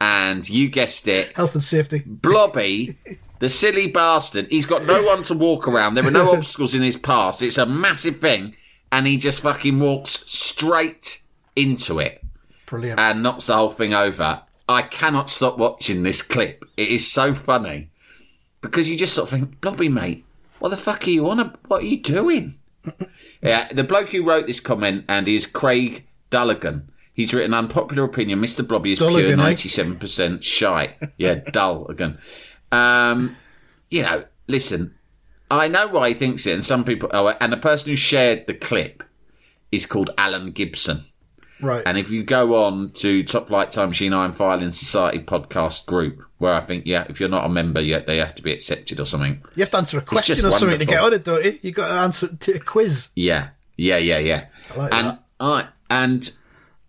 [0.00, 2.02] and you guessed it, Health and safety.
[2.04, 2.96] Blobby,
[3.38, 5.94] the silly bastard, he's got no one to walk around.
[5.94, 7.40] There are no obstacles in his path.
[7.42, 8.56] It's a massive thing.
[8.90, 11.22] And he just fucking walks straight
[11.56, 12.22] into it
[12.66, 13.00] Brilliant.
[13.00, 14.42] and knocks the whole thing over.
[14.68, 16.64] I cannot stop watching this clip.
[16.76, 17.88] It is so funny.
[18.60, 20.24] Because you just sort of think, Blobby, mate,
[20.62, 21.40] what the fuck are you on?
[21.40, 22.58] ab- What are you doing?
[23.42, 26.84] yeah, the bloke who wrote this comment, and is Craig Dulligan.
[27.14, 28.40] He's written unpopular opinion.
[28.40, 28.66] Mr.
[28.66, 29.36] Blobby is pure Dulligan, eh?
[29.36, 30.96] ninety-seven percent shite.
[31.18, 32.18] Yeah, Dulligan.
[32.70, 33.36] Um,
[33.90, 34.94] you know, listen,
[35.50, 37.10] I know why he thinks it, and some people.
[37.12, 39.02] Oh, and the person who shared the clip
[39.70, 41.04] is called Alan Gibson.
[41.60, 41.82] right.
[41.86, 46.22] And if you go on to Top Flight Time Machine Iron Filing Society podcast group,
[46.42, 48.98] where I think, yeah, if you're not a member yet, they have to be accepted
[48.98, 49.44] or something.
[49.54, 51.56] you have to answer a question or something to get on it, don't you?
[51.62, 53.10] you got to answer to a quiz.
[53.14, 54.46] Yeah, yeah, yeah, yeah.
[54.76, 55.24] like and that.
[55.38, 56.36] I and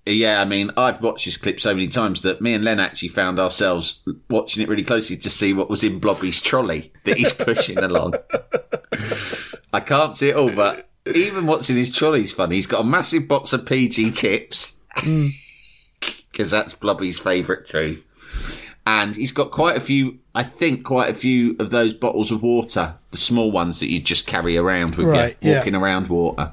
[0.08, 3.10] yeah, I mean, I've watched this clip so many times that me and Len actually
[3.10, 7.32] found ourselves watching it really closely to see what was in Blobby's trolley that he's
[7.32, 8.16] pushing along.
[9.72, 12.56] I can't see it all, but even what's in his trolley is funny.
[12.56, 15.30] He's got a massive box of PG tips mm.
[16.32, 18.02] because that's Blobby's favourite too.
[18.86, 22.44] And he's got quite a few, I think, quite a few of those bottles of
[22.44, 25.58] water, the small ones that you just carry around with Right, you, yeah.
[25.60, 26.52] walking around water.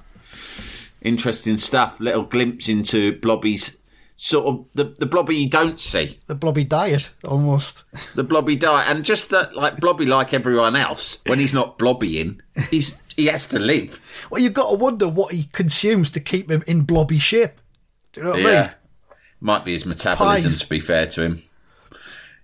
[1.03, 1.99] Interesting stuff.
[1.99, 3.77] Little glimpse into Blobby's
[4.17, 7.85] sort of the, the Blobby you don't see, The blobby diet, almost.
[8.15, 12.41] the Blobby diet, and just that, like Blobby, like everyone else, when he's not blobbying,
[12.71, 14.01] he's he has to live.
[14.31, 17.53] Well, you've got to wonder what he consumes to keep him in blobby shape.
[18.13, 18.71] Do you know what I mean?
[19.41, 20.61] Might be his metabolism, Pies.
[20.61, 21.43] to be fair to him.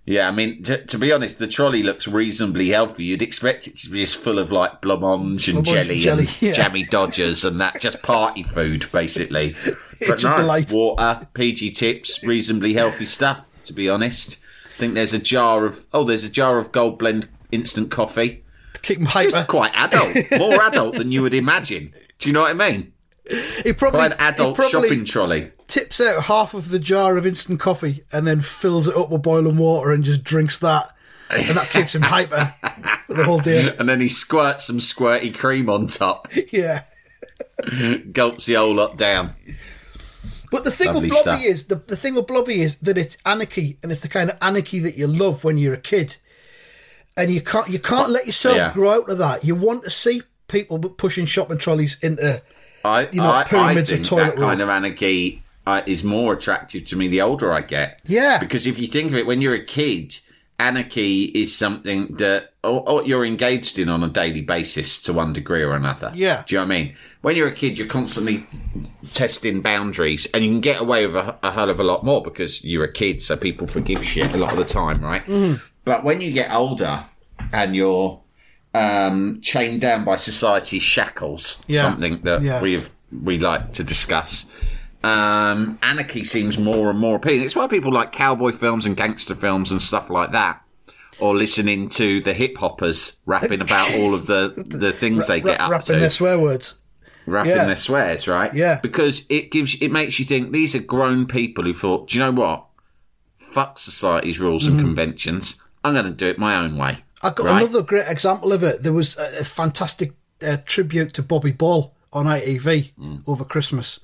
[0.07, 3.03] Yeah, I mean, to, to be honest, the trolley looks reasonably healthy.
[3.03, 6.41] You'd expect it to be just full of like blancmange and jelly, and jelly, and
[6.41, 6.53] yeah.
[6.53, 9.55] jammy dodgers and that, just party food, basically.
[10.07, 10.71] But no, delight.
[10.71, 14.37] water, PG tips, reasonably healthy stuff, to be honest.
[14.65, 18.43] I think there's a jar of, oh, there's a jar of Gold Blend instant coffee.
[18.83, 19.31] Keep hyper.
[19.31, 21.91] Just quite adult, more adult than you would imagine.
[22.19, 22.93] Do you know what I mean?
[23.63, 25.51] He probably, Quite an adult probably shopping trolley.
[25.67, 29.21] tips out half of the jar of instant coffee and then fills it up with
[29.23, 30.89] boiling water and just drinks that.
[31.29, 32.53] And that keeps him hyper
[33.09, 33.75] the whole day.
[33.77, 36.29] And then he squirts some squirty cream on top.
[36.51, 36.83] Yeah.
[38.11, 39.35] gulps the whole lot down.
[40.51, 41.43] But the thing Lovely with Blobby stuff.
[41.43, 44.37] is the, the thing with Blobby is that it's anarchy, and it's the kind of
[44.41, 46.15] anarchy that you love when you're a kid,
[47.17, 48.71] and you can't you can't let yourself Yeah.
[48.73, 49.43] grow out of that.
[49.43, 52.41] You want to see people pushing shopping trolleys into
[52.87, 56.03] I, You know, I, pyramids I of think toilet that kind of anarchy uh, is
[56.03, 58.01] more attractive to me the older I get.
[58.05, 58.39] Yeah.
[58.39, 60.19] Because if you think of it, when you're a kid,
[60.59, 65.33] anarchy is something that or, or you're engaged in on a daily basis to one
[65.33, 66.11] degree or another.
[66.15, 66.43] Yeah.
[66.47, 66.95] Do you know what I mean?
[67.21, 68.47] When you're a kid, you're constantly
[69.13, 72.21] testing boundaries and you can get away with a, a hell of a lot more
[72.21, 75.25] because you're a kid, so people forgive shit a lot of the time, right?
[75.25, 75.63] Mm-hmm.
[75.85, 77.05] But when you get older
[77.51, 78.21] and you're
[78.77, 81.83] um, chained down by society's shackles, Yeah.
[81.83, 82.61] something that Yeah.
[82.61, 82.89] we've
[83.23, 84.45] we like to discuss.
[85.03, 87.43] Um, anarchy seems more and more appealing.
[87.43, 90.61] It's why people like cowboy films and gangster films and stuff like that,
[91.19, 95.61] or listening to the hip hoppers rapping about all of the the things they get
[95.61, 96.73] up rapping to their swear words.
[97.25, 97.65] rapping Yeah.
[97.65, 98.53] their swears, right?
[98.53, 98.79] Yeah.
[98.81, 102.23] Because it gives it makes you think these are grown people who thought, do you
[102.25, 102.65] know what?
[103.37, 105.55] Fuck society's rules and conventions.
[105.85, 106.99] I'm going to do it my own way.
[107.23, 107.63] I got Right.
[107.63, 108.83] another great example of it.
[108.83, 110.13] There was a, fantastic
[110.45, 113.23] uh, tribute to Bobby Ball on ITV Mm.
[113.25, 113.99] over Christmas.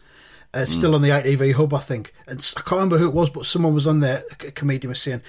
[0.55, 2.13] Uh, it's still on the ITV hub, I think.
[2.27, 4.23] And I can't remember who it was, but someone was on there.
[4.31, 5.21] A comedian was saying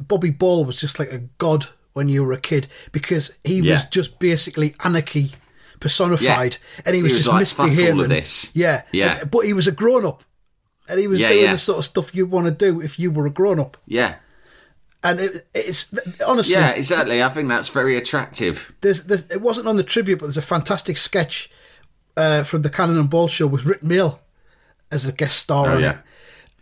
[0.00, 3.84] Bobby Ball was just like a god when you were a kid because he was
[3.86, 5.32] just basically anarchy
[5.80, 8.08] personified, and he was, He was just like, "Fuck all of misbehaving.
[8.08, 9.18] this." Yeah, Yeah.
[9.20, 10.22] And- but he was a grown up,
[10.88, 11.52] and he was Yeah, doing yeah.
[11.52, 13.76] the sort of stuff you'd want to do if you were a grown up.
[13.86, 14.16] Yeah.
[15.10, 15.88] And it, it's
[16.26, 17.22] honestly, Yeah, exactly.
[17.22, 18.74] I think that's very attractive.
[18.80, 21.50] there's, there's it wasn't on the tribute, but there's a fantastic sketch
[22.16, 24.18] uh, from the Cannon and Ball show with Rik Mayall
[24.90, 25.90] as a guest star Oh, on yeah.
[25.90, 25.96] it.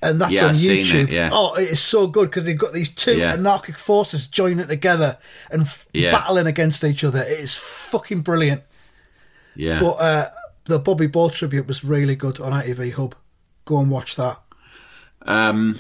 [0.03, 1.11] and that's Yeah, on I've seen it, YouTube.
[1.11, 1.31] yeah.
[1.33, 3.33] Oh, it is so good because they've got these two Yeah.
[3.35, 5.19] anarchic forces joining together
[5.51, 7.21] and f- battling against each other.
[7.23, 8.63] It is fucking brilliant.
[9.57, 9.79] Yeah.
[9.81, 10.31] But uh,
[10.65, 13.15] the Bobby Ball tribute was really good on ITV Hub.
[13.65, 14.39] Go and watch that.
[15.23, 15.79] Um,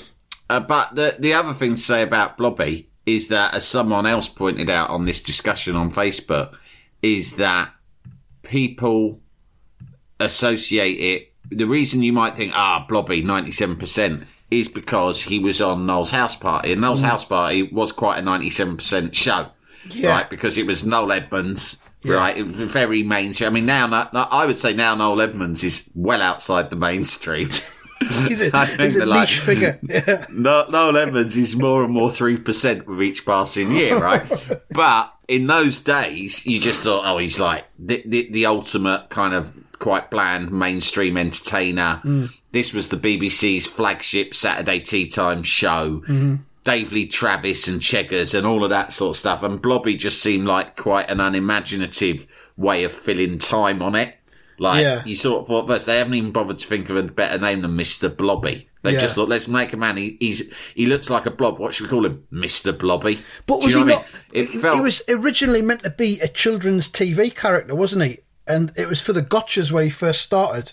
[0.57, 4.29] uh, but the the other thing to say about Blobby is that, as someone else
[4.29, 6.55] pointed out on this discussion on Facebook,
[7.03, 7.73] is that
[8.43, 9.21] people
[10.21, 11.33] associate it.
[11.51, 16.11] The reason you might think, ah, Blobby, ninety-seven percent, is because he was on Noel's
[16.11, 19.49] house party, and Noel's house party was quite a ninety-seven percent show,
[19.91, 20.11] Yeah.
[20.11, 20.31] right?
[20.31, 21.79] Because it was Noel Edmonds.
[22.07, 23.49] Right, it was very mainstream.
[23.49, 26.77] I mean, now no- no- I would say now Noel Edmonds is well outside the
[26.77, 27.49] mainstream.
[28.29, 29.79] He's a, he's a niche like- figure.
[29.83, 30.27] Yeah.
[30.33, 34.31] No, Noel Edmonds is more and more three percent with each passing year, right?
[34.71, 39.33] but in those days, you just thought, oh, he's like the, the, the ultimate kind
[39.35, 42.01] of quite bland mainstream entertainer.
[42.53, 46.03] This was the BBC's flagship Saturday tea time show.
[46.65, 49.43] Dave Lee Travis and Cheggers and all of that sort of stuff.
[49.43, 54.15] And Blobby just seemed like quite an unimaginative way of filling time on it.
[54.59, 55.03] Like Yeah.
[55.05, 57.63] you sort of thought first they haven't even bothered to think of a better name
[57.63, 58.15] than Mr.
[58.15, 58.69] Blobby.
[58.83, 59.01] They Yeah.
[59.01, 59.97] just thought let's make a man.
[59.97, 60.43] He, he's
[60.75, 61.59] he looks like a blob.
[61.59, 62.77] What should we call him, Mr.
[62.79, 63.19] Blobby?
[63.47, 63.89] But Do was he not?
[63.93, 64.05] I mean?
[64.33, 68.19] It he, felt he was originally meant to be a children's TV character, wasn't he?
[68.47, 70.73] And it was for the gotchas where he first started.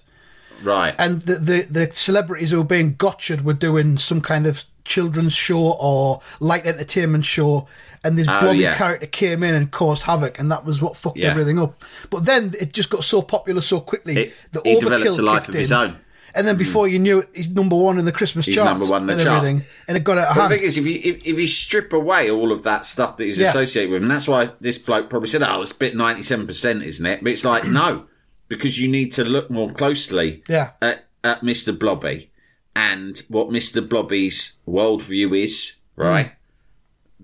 [0.64, 0.96] Right.
[0.98, 5.34] And the, the, the celebrities who were being gotcha'd were doing some kind of children's
[5.34, 7.68] show or light entertainment show.
[8.04, 8.76] And this Oh, blobby yeah.
[8.76, 11.30] character came in and caused havoc, and that was what fucked Yeah.
[11.30, 11.84] everything up.
[12.10, 14.18] But then it just got so popular so quickly.
[14.18, 15.78] It- the he overkill developed a life kicked of his in.
[15.78, 15.98] own.
[16.34, 16.60] And then hmm.
[16.60, 19.08] before you knew it, he's number one in the Christmas He's charts number one in
[19.08, 19.38] the and charts.
[19.46, 19.66] everything.
[19.90, 20.52] And it got out of hand.
[20.52, 23.26] the thing is, if you if, if you strip away all of that stuff that
[23.26, 23.50] he's Yeah.
[23.50, 26.84] associated with, and that's why this bloke probably said, "Oh, it's a bit ninety-seven percent,
[26.84, 28.06] isn't it?" But it's like no,
[28.52, 30.72] because you need to look more closely Yeah.
[30.82, 31.78] at, at Mr.
[31.78, 32.30] Blobby
[32.76, 33.88] and what Mr.
[33.88, 36.28] Blobby's worldview is, right?
[36.28, 37.24] Hmm.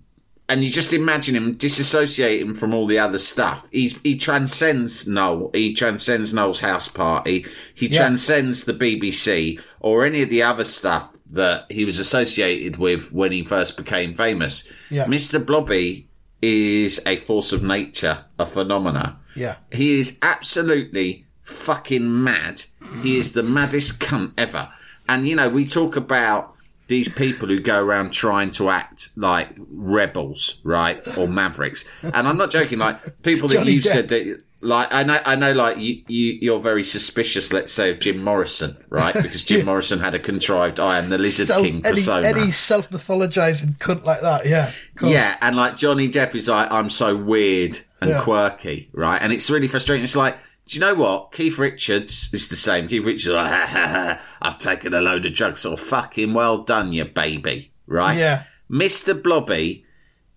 [0.50, 3.68] And you just imagine him disassociating from all the other stuff.
[3.74, 5.52] He's, he transcends Noel.
[5.54, 7.46] He transcends Noel's house party.
[7.76, 7.98] He Yeah.
[8.00, 13.34] transcends the BBC or any of the other stuff that he was associated with when
[13.34, 14.64] he first became famous.
[14.90, 15.04] Yeah.
[15.08, 15.46] Mr.
[15.46, 16.07] Blobby
[16.42, 19.20] is a force of nature, a phenomena.
[19.36, 19.58] Yeah.
[19.72, 22.64] He is absolutely fucking mad.
[23.02, 24.70] He is the maddest cunt ever.
[25.10, 26.54] And, you know, we talk about
[26.88, 31.02] these people who go around trying to act like rebels, right?
[31.18, 31.86] Or mavericks.
[32.02, 33.92] And I'm not joking, like, people that Johnny you've Depp.
[33.92, 34.44] said that.
[34.60, 35.54] Like I know, I know.
[35.54, 37.54] Like you, you, you're very suspicious.
[37.54, 39.14] Let's say of Jim Morrison, right?
[39.22, 42.26] Because Jim Morrison had a contrived "I am the Lizard Self- King" persona.
[42.28, 44.72] any self mythologizing cunt like that, yeah.
[45.02, 48.22] Yeah, and like Johnny Depp is like, I'm so weird and Yeah.
[48.24, 49.22] quirky, right?
[49.22, 50.04] And it's really frustrating.
[50.04, 51.32] It's like, do you know what?
[51.32, 52.88] Keith Richards is the same.
[52.88, 55.60] Keith Richards, is like, ha, ha, ha, I've taken a load of drugs.
[55.62, 58.18] So fucking well done, you baby, right?
[58.18, 58.44] Yeah.
[58.72, 59.14] Mr.
[59.22, 59.86] Blobby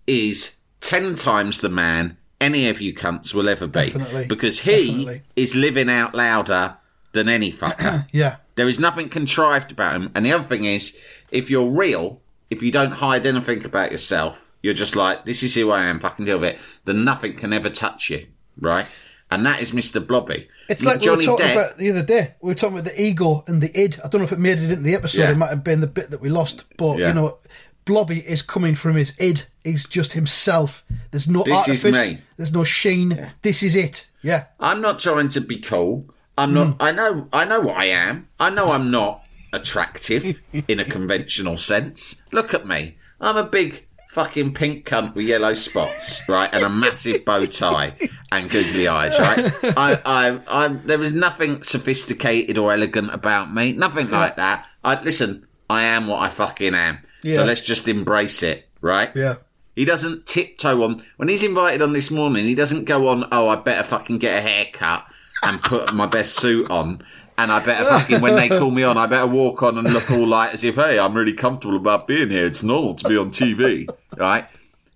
[0.05, 3.83] is 10 times the man any of you cunts will ever be.
[3.85, 4.25] Definitely.
[4.27, 5.21] Because he Definitely.
[5.35, 6.75] is living out louder
[7.13, 8.07] than any fucker.
[8.11, 8.37] Yeah.
[8.55, 10.11] There is nothing contrived about him.
[10.13, 10.95] And the other thing is,
[11.31, 15.55] if you're real, if you don't hide anything about yourself, you're just like, this is
[15.55, 18.27] who I am, fucking deal with it, then nothing can ever touch you,
[18.59, 18.85] right?
[19.31, 20.05] And that is Mr.
[20.05, 20.49] Blobby.
[20.69, 22.35] It's like we were talking about the other day.
[22.41, 23.97] We were talking about the ego and the id.
[24.03, 25.21] I don't know if it made it into the episode.
[25.21, 25.31] Yeah.
[25.31, 26.65] It might have been the bit that we lost.
[26.77, 27.07] But, Yeah.
[27.07, 27.37] you know,
[27.85, 29.45] Blobby is coming from his id.
[29.63, 30.83] He's just himself.
[31.11, 32.09] There's no This is artifice.
[32.11, 32.21] me.
[32.37, 33.31] There's no sheen.
[33.41, 34.09] This is it.
[34.21, 34.45] Yeah.
[34.59, 36.05] I'm not trying to be cool.
[36.37, 36.67] I'm not.
[36.67, 36.81] Hmm.
[36.81, 37.27] I know.
[37.33, 38.27] I know what I am.
[38.39, 39.21] I know I'm not
[39.53, 42.21] attractive in a conventional sense.
[42.31, 42.97] Look at me.
[43.19, 47.95] I'm a big fucking pink cunt with yellow spots, right, and a massive bow tie
[48.31, 49.53] and googly eyes, right.
[49.77, 50.67] I, I, I.
[50.69, 53.73] There is nothing sophisticated or elegant about me.
[53.73, 54.65] Nothing like that.
[54.83, 55.45] I listen.
[55.69, 56.99] I am what I fucking am.
[57.23, 57.35] Yeah.
[57.37, 59.11] So let's just embrace it, right?
[59.15, 59.35] Yeah.
[59.75, 62.45] He doesn't tiptoe on when he's invited on this morning.
[62.45, 63.25] He doesn't go on.
[63.31, 65.05] Oh, I better fucking get a haircut
[65.43, 67.01] and put my best suit on,
[67.37, 70.11] and I better fucking when they call me on, I better walk on and look
[70.11, 72.45] all like as if, hey, I'm really comfortable about being here.
[72.45, 74.45] It's normal to be on TV, right?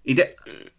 [0.03, 0.33] He de-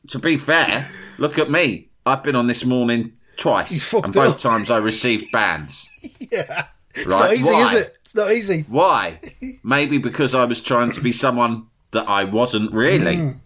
[0.09, 1.89] to be fair, look at me.
[2.05, 4.39] I've been on this morning twice, fucked and both up.
[4.39, 5.91] times I received bans.
[6.31, 6.67] Yeah.
[6.95, 7.63] It's Right, not easy, why?
[7.63, 7.97] is it?
[8.05, 8.65] It's not easy.
[8.69, 9.21] Why?
[9.65, 13.17] Maybe because I was trying to be someone that I wasn't really.
[13.17, 13.41] Mm.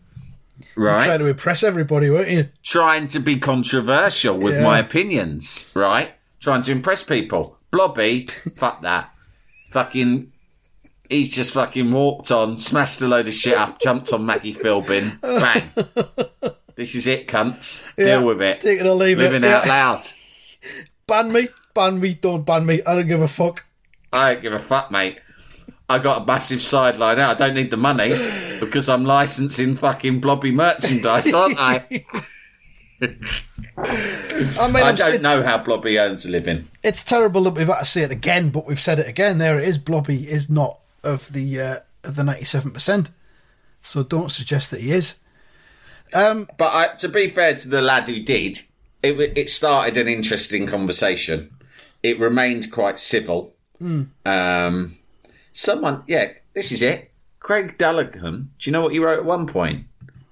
[0.77, 1.05] Right?
[1.05, 2.49] Trying to impress everybody, weren't you?
[2.63, 4.65] trying to be controversial with Yeah.
[4.65, 6.13] my opinions, right?
[6.41, 7.59] Trying to impress people.
[7.71, 8.27] Blobby,
[8.57, 9.11] fuck that.
[9.71, 10.33] Fucking,
[11.09, 15.21] he's just fucking walked on, smashed a load of shit up, jumped on Maggie Philbin,
[15.21, 15.71] bang.
[16.75, 17.87] this is it, cunts.
[17.97, 18.61] Yeah, Deal with it.
[18.61, 19.59] take it or leave it, Living yeah.
[19.59, 20.01] out loud.
[21.07, 21.49] Ban me.
[21.75, 22.15] Ban me.
[22.15, 22.81] Don't ban me.
[22.87, 23.65] I don't give a fuck.
[24.13, 25.19] I don't give a fuck, mate.
[25.91, 27.41] I got a massive sideline out.
[27.41, 28.11] I don't need the money
[28.61, 31.85] because I'm licensing fucking blobby merchandise, aren't I?
[33.03, 36.69] I mean, I don't know how blobby earns a living.
[36.85, 39.39] It's terrible that we've had to say it again, but we've said it again.
[39.39, 39.79] There it is.
[39.79, 43.11] Blobby is not of the uh, of the ninety seven percent.
[43.83, 45.17] So don't suggest that he is.
[46.57, 48.61] But I, to be fair to the lad who did,
[49.03, 51.51] it it started an interesting conversation.
[52.03, 53.55] It remained quite civil.
[54.25, 54.99] Um,
[55.53, 57.13] someone, yeah, this is it.
[57.39, 58.51] Craig Dallaghan.
[58.59, 59.87] Do you know what he wrote at one point?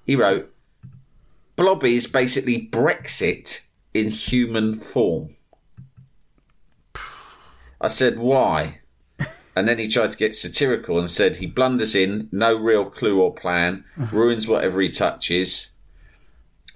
[0.05, 0.53] He wrote,
[1.55, 5.35] "Blobby is basically Brexit in human form."
[7.81, 8.81] I said, "Why?"
[9.55, 13.19] And then he tried to get satirical and said he blunders in, no real clue
[13.21, 15.73] or plan, ruins whatever he touches.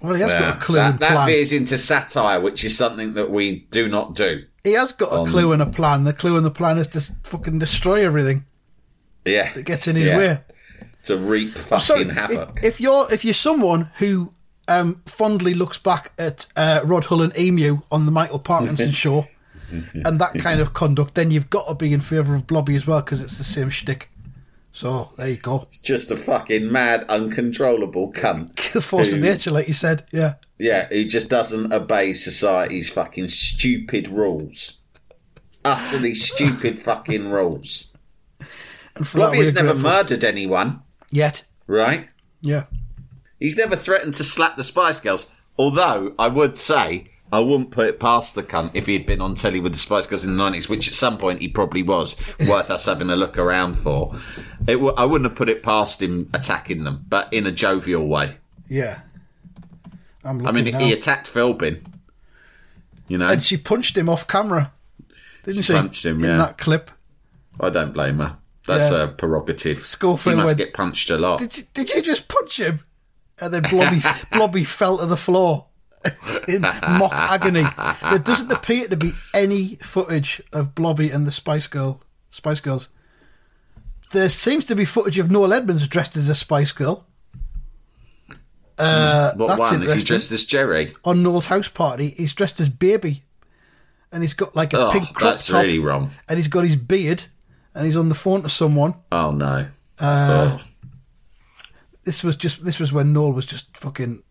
[0.04, 1.26] Well, he has got a clue that, and that plan.
[1.26, 4.44] veers into satire, which is something that we do not do.
[4.62, 6.04] He has got a clue and a plan.
[6.04, 8.44] The clue and the plan is to fucking destroy everything
[9.24, 10.16] Yeah, that gets in his Yeah.
[10.18, 10.40] way.
[11.04, 12.58] to reap fucking sorry, havoc.
[12.58, 14.32] If, if you're if you're someone who
[14.68, 19.26] um, fondly looks back at uh, Rod Hull and Emu on the Michael Parkinson show
[19.70, 22.86] and that kind of conduct, then you've got to be in favour of Blobby as
[22.86, 24.08] well because it's the same shtick.
[24.74, 25.62] So there you go.
[25.68, 28.56] It's just a fucking mad, uncontrollable cunt.
[28.74, 30.04] The force of nature, like you said.
[30.10, 30.34] Yeah.
[30.58, 34.78] Yeah, who just doesn't obey society's fucking stupid rules.
[35.64, 37.92] Utterly stupid fucking rules.
[38.96, 41.44] And for Blobby has never murdered anyone, Yet.
[41.68, 42.08] right?
[42.42, 42.64] Yeah.
[43.38, 45.30] He's never threatened to slap the Spice Girls.
[45.56, 49.20] Although I would say I wouldn't put it past the cunt if he had been
[49.20, 51.82] on telly with the Spice Girls in the nineties, which at some point he probably
[51.82, 52.16] was,
[52.48, 54.14] worth us having a look around for.
[54.68, 58.06] It w- I wouldn't have put it past him attacking them, but in a jovial
[58.06, 58.36] way.
[58.68, 59.00] Yeah.
[60.22, 60.78] I'm I mean, now.
[60.78, 61.84] he attacked Philbin.
[63.08, 64.72] You know, and she punched him off camera.
[65.42, 65.72] Didn't she?
[65.74, 66.36] punched him, In yeah.
[66.38, 66.90] that clip.
[67.60, 68.36] I don't blame her.
[68.66, 69.02] That's Yeah.
[69.02, 69.82] a prerogative.
[69.82, 71.40] Schofield he must went- get punched a lot.
[71.40, 72.80] Did you, did you just punch him?
[73.40, 74.00] And then Blobby,
[74.32, 75.66] Blobby fell to the floor
[76.48, 77.64] in mock agony.
[78.02, 82.88] There doesn't appear to be any footage of Blobby and the Spice Girl, Spice Girls.
[84.12, 87.06] There seems to be footage of Noel Edmonds dressed as a Spice Girl.
[88.76, 89.82] Uh, what that's one?
[89.84, 90.94] Is he dressed as Geri?
[91.04, 93.22] On Noel's house party, he's dressed as Baby,
[94.10, 96.10] and he's got like a Oh, pink crop that's top, really wrong.
[96.28, 97.24] and he's got his beard,
[97.74, 98.94] and he's on the phone to someone.
[99.12, 99.68] Oh no.
[99.96, 100.60] Uh, oh.
[102.02, 104.23] this was just this was when Noel was just fucking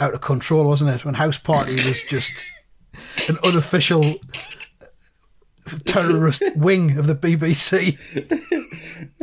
[0.00, 1.04] out of control, wasn't it?
[1.04, 2.44] When House Party was just
[3.28, 4.16] an unofficial
[5.84, 7.98] terrorist wing of the BBC.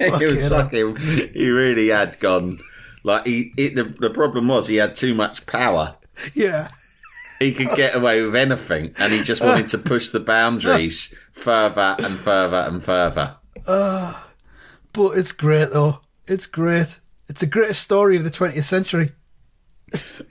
[0.00, 0.96] it was fucking.
[1.32, 2.60] He really had gone.
[3.02, 5.96] Like he, it, the the problem was he had too much power.
[6.34, 6.68] Yeah.
[7.38, 11.96] He could get away with anything, and he just wanted to push the boundaries further
[11.98, 13.36] and further and further.
[13.66, 14.12] Uh,
[14.92, 16.00] but it's great though.
[16.26, 17.00] It's great.
[17.30, 19.12] It's the greatest story of the 20th century.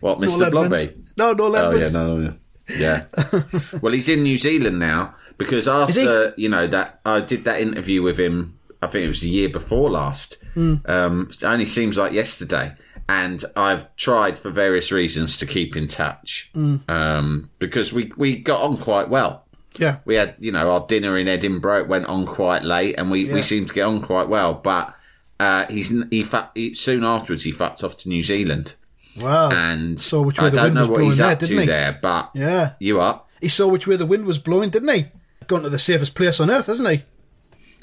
[0.01, 0.51] What, Mr.
[0.51, 0.75] Blobby?
[0.75, 1.13] Edmonds.
[1.17, 2.35] No, Noel Oh yeah, no, no,
[2.69, 3.05] yeah.
[3.81, 8.01] well, he's in New Zealand now because after you know that I did that interview
[8.01, 8.59] with him.
[8.81, 10.37] I think it was the year before last.
[10.53, 10.75] Hmm.
[10.85, 12.75] Um, it only seems like yesterday,
[13.09, 16.77] and I've tried for various reasons to keep in touch Hmm.
[16.87, 19.45] um, because we we got on quite well.
[19.77, 19.97] Yeah.
[20.05, 21.81] We had you know our dinner in Edinburgh.
[21.81, 23.33] It went on quite late, and we, Yeah.
[23.33, 24.53] we seemed to get on quite well.
[24.53, 24.95] But
[25.39, 28.75] uh, he's he, fa- he soon afterwards he fucked off to New Zealand
[29.17, 29.51] Wow.
[29.51, 31.55] and saw which way I the don't wind know was what blowing he's there, didn't
[31.55, 31.65] to he?
[31.67, 32.73] there, but Yeah.
[32.79, 33.21] you are.
[33.41, 35.05] He saw which way the wind was blowing, didn't he?
[35.47, 37.03] Gone to the safest place on earth, hasn't he?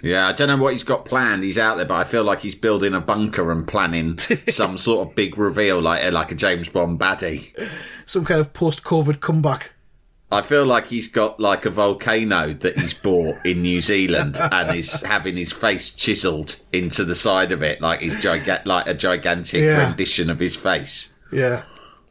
[0.02, 1.42] Yeah, I don't know what he's got planned.
[1.42, 5.08] He's out there, but I feel like he's building a bunker and planning some sort
[5.08, 7.50] of big reveal, like like a James Bond baddie.
[8.04, 9.72] Some kind of post-COVID comeback.
[10.30, 14.76] I feel like he's got like a volcano that he's bought in New Zealand and
[14.76, 18.94] is having his face chiseled into the side of it, like he's giga- like a
[18.94, 19.86] gigantic Yeah.
[19.88, 21.14] rendition of his face.
[21.32, 21.62] Yeah.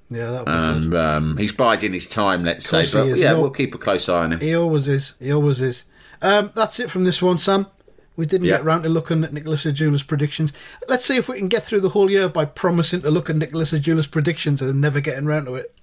[0.10, 0.52] Yeah, that would be.
[0.52, 2.86] And um, he's biding his time, let's say.
[2.94, 4.40] But yeah, we'll keep a close eye on him.
[4.40, 5.16] He always is.
[5.20, 5.84] He always is.
[6.22, 7.68] Um, that's it from this one, Sam.
[8.16, 8.58] We didn't Yeah.
[8.58, 10.54] get round to looking at Nicholas Aujula's predictions.
[10.88, 13.36] Let's see if we can get through the whole year by promising to look at
[13.36, 15.74] Nicholas Aujula's predictions and then never getting round to it.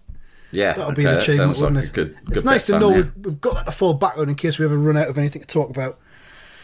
[0.52, 1.92] Yeah, That would be an achievement, wouldn't a it?
[1.92, 4.18] good- it's good nice to of know fun, we've, we've got that to fall back
[4.18, 5.98] on in case we ever run out of anything to talk about.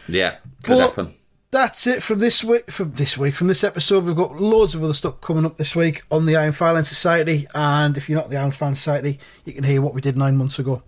[0.07, 1.13] Yeah, could But happen.
[1.51, 2.69] that's it from this week.
[2.71, 5.75] From this week, from this episode, we've got loads of other stuff coming up this
[5.75, 7.45] week on the Iron Fireland Society.
[7.55, 10.37] And if you're not the Iron Fan Society, you can hear what we did nine
[10.37, 10.83] months ago.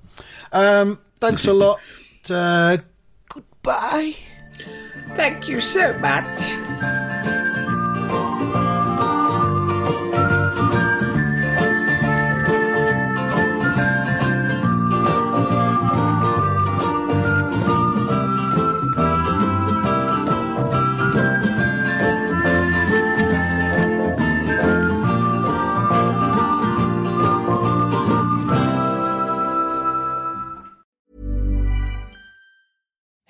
[0.54, 1.80] Um, thanks a lot.
[2.30, 2.78] Uh,
[3.30, 4.14] goodbye.
[5.16, 6.54] Thank you so much.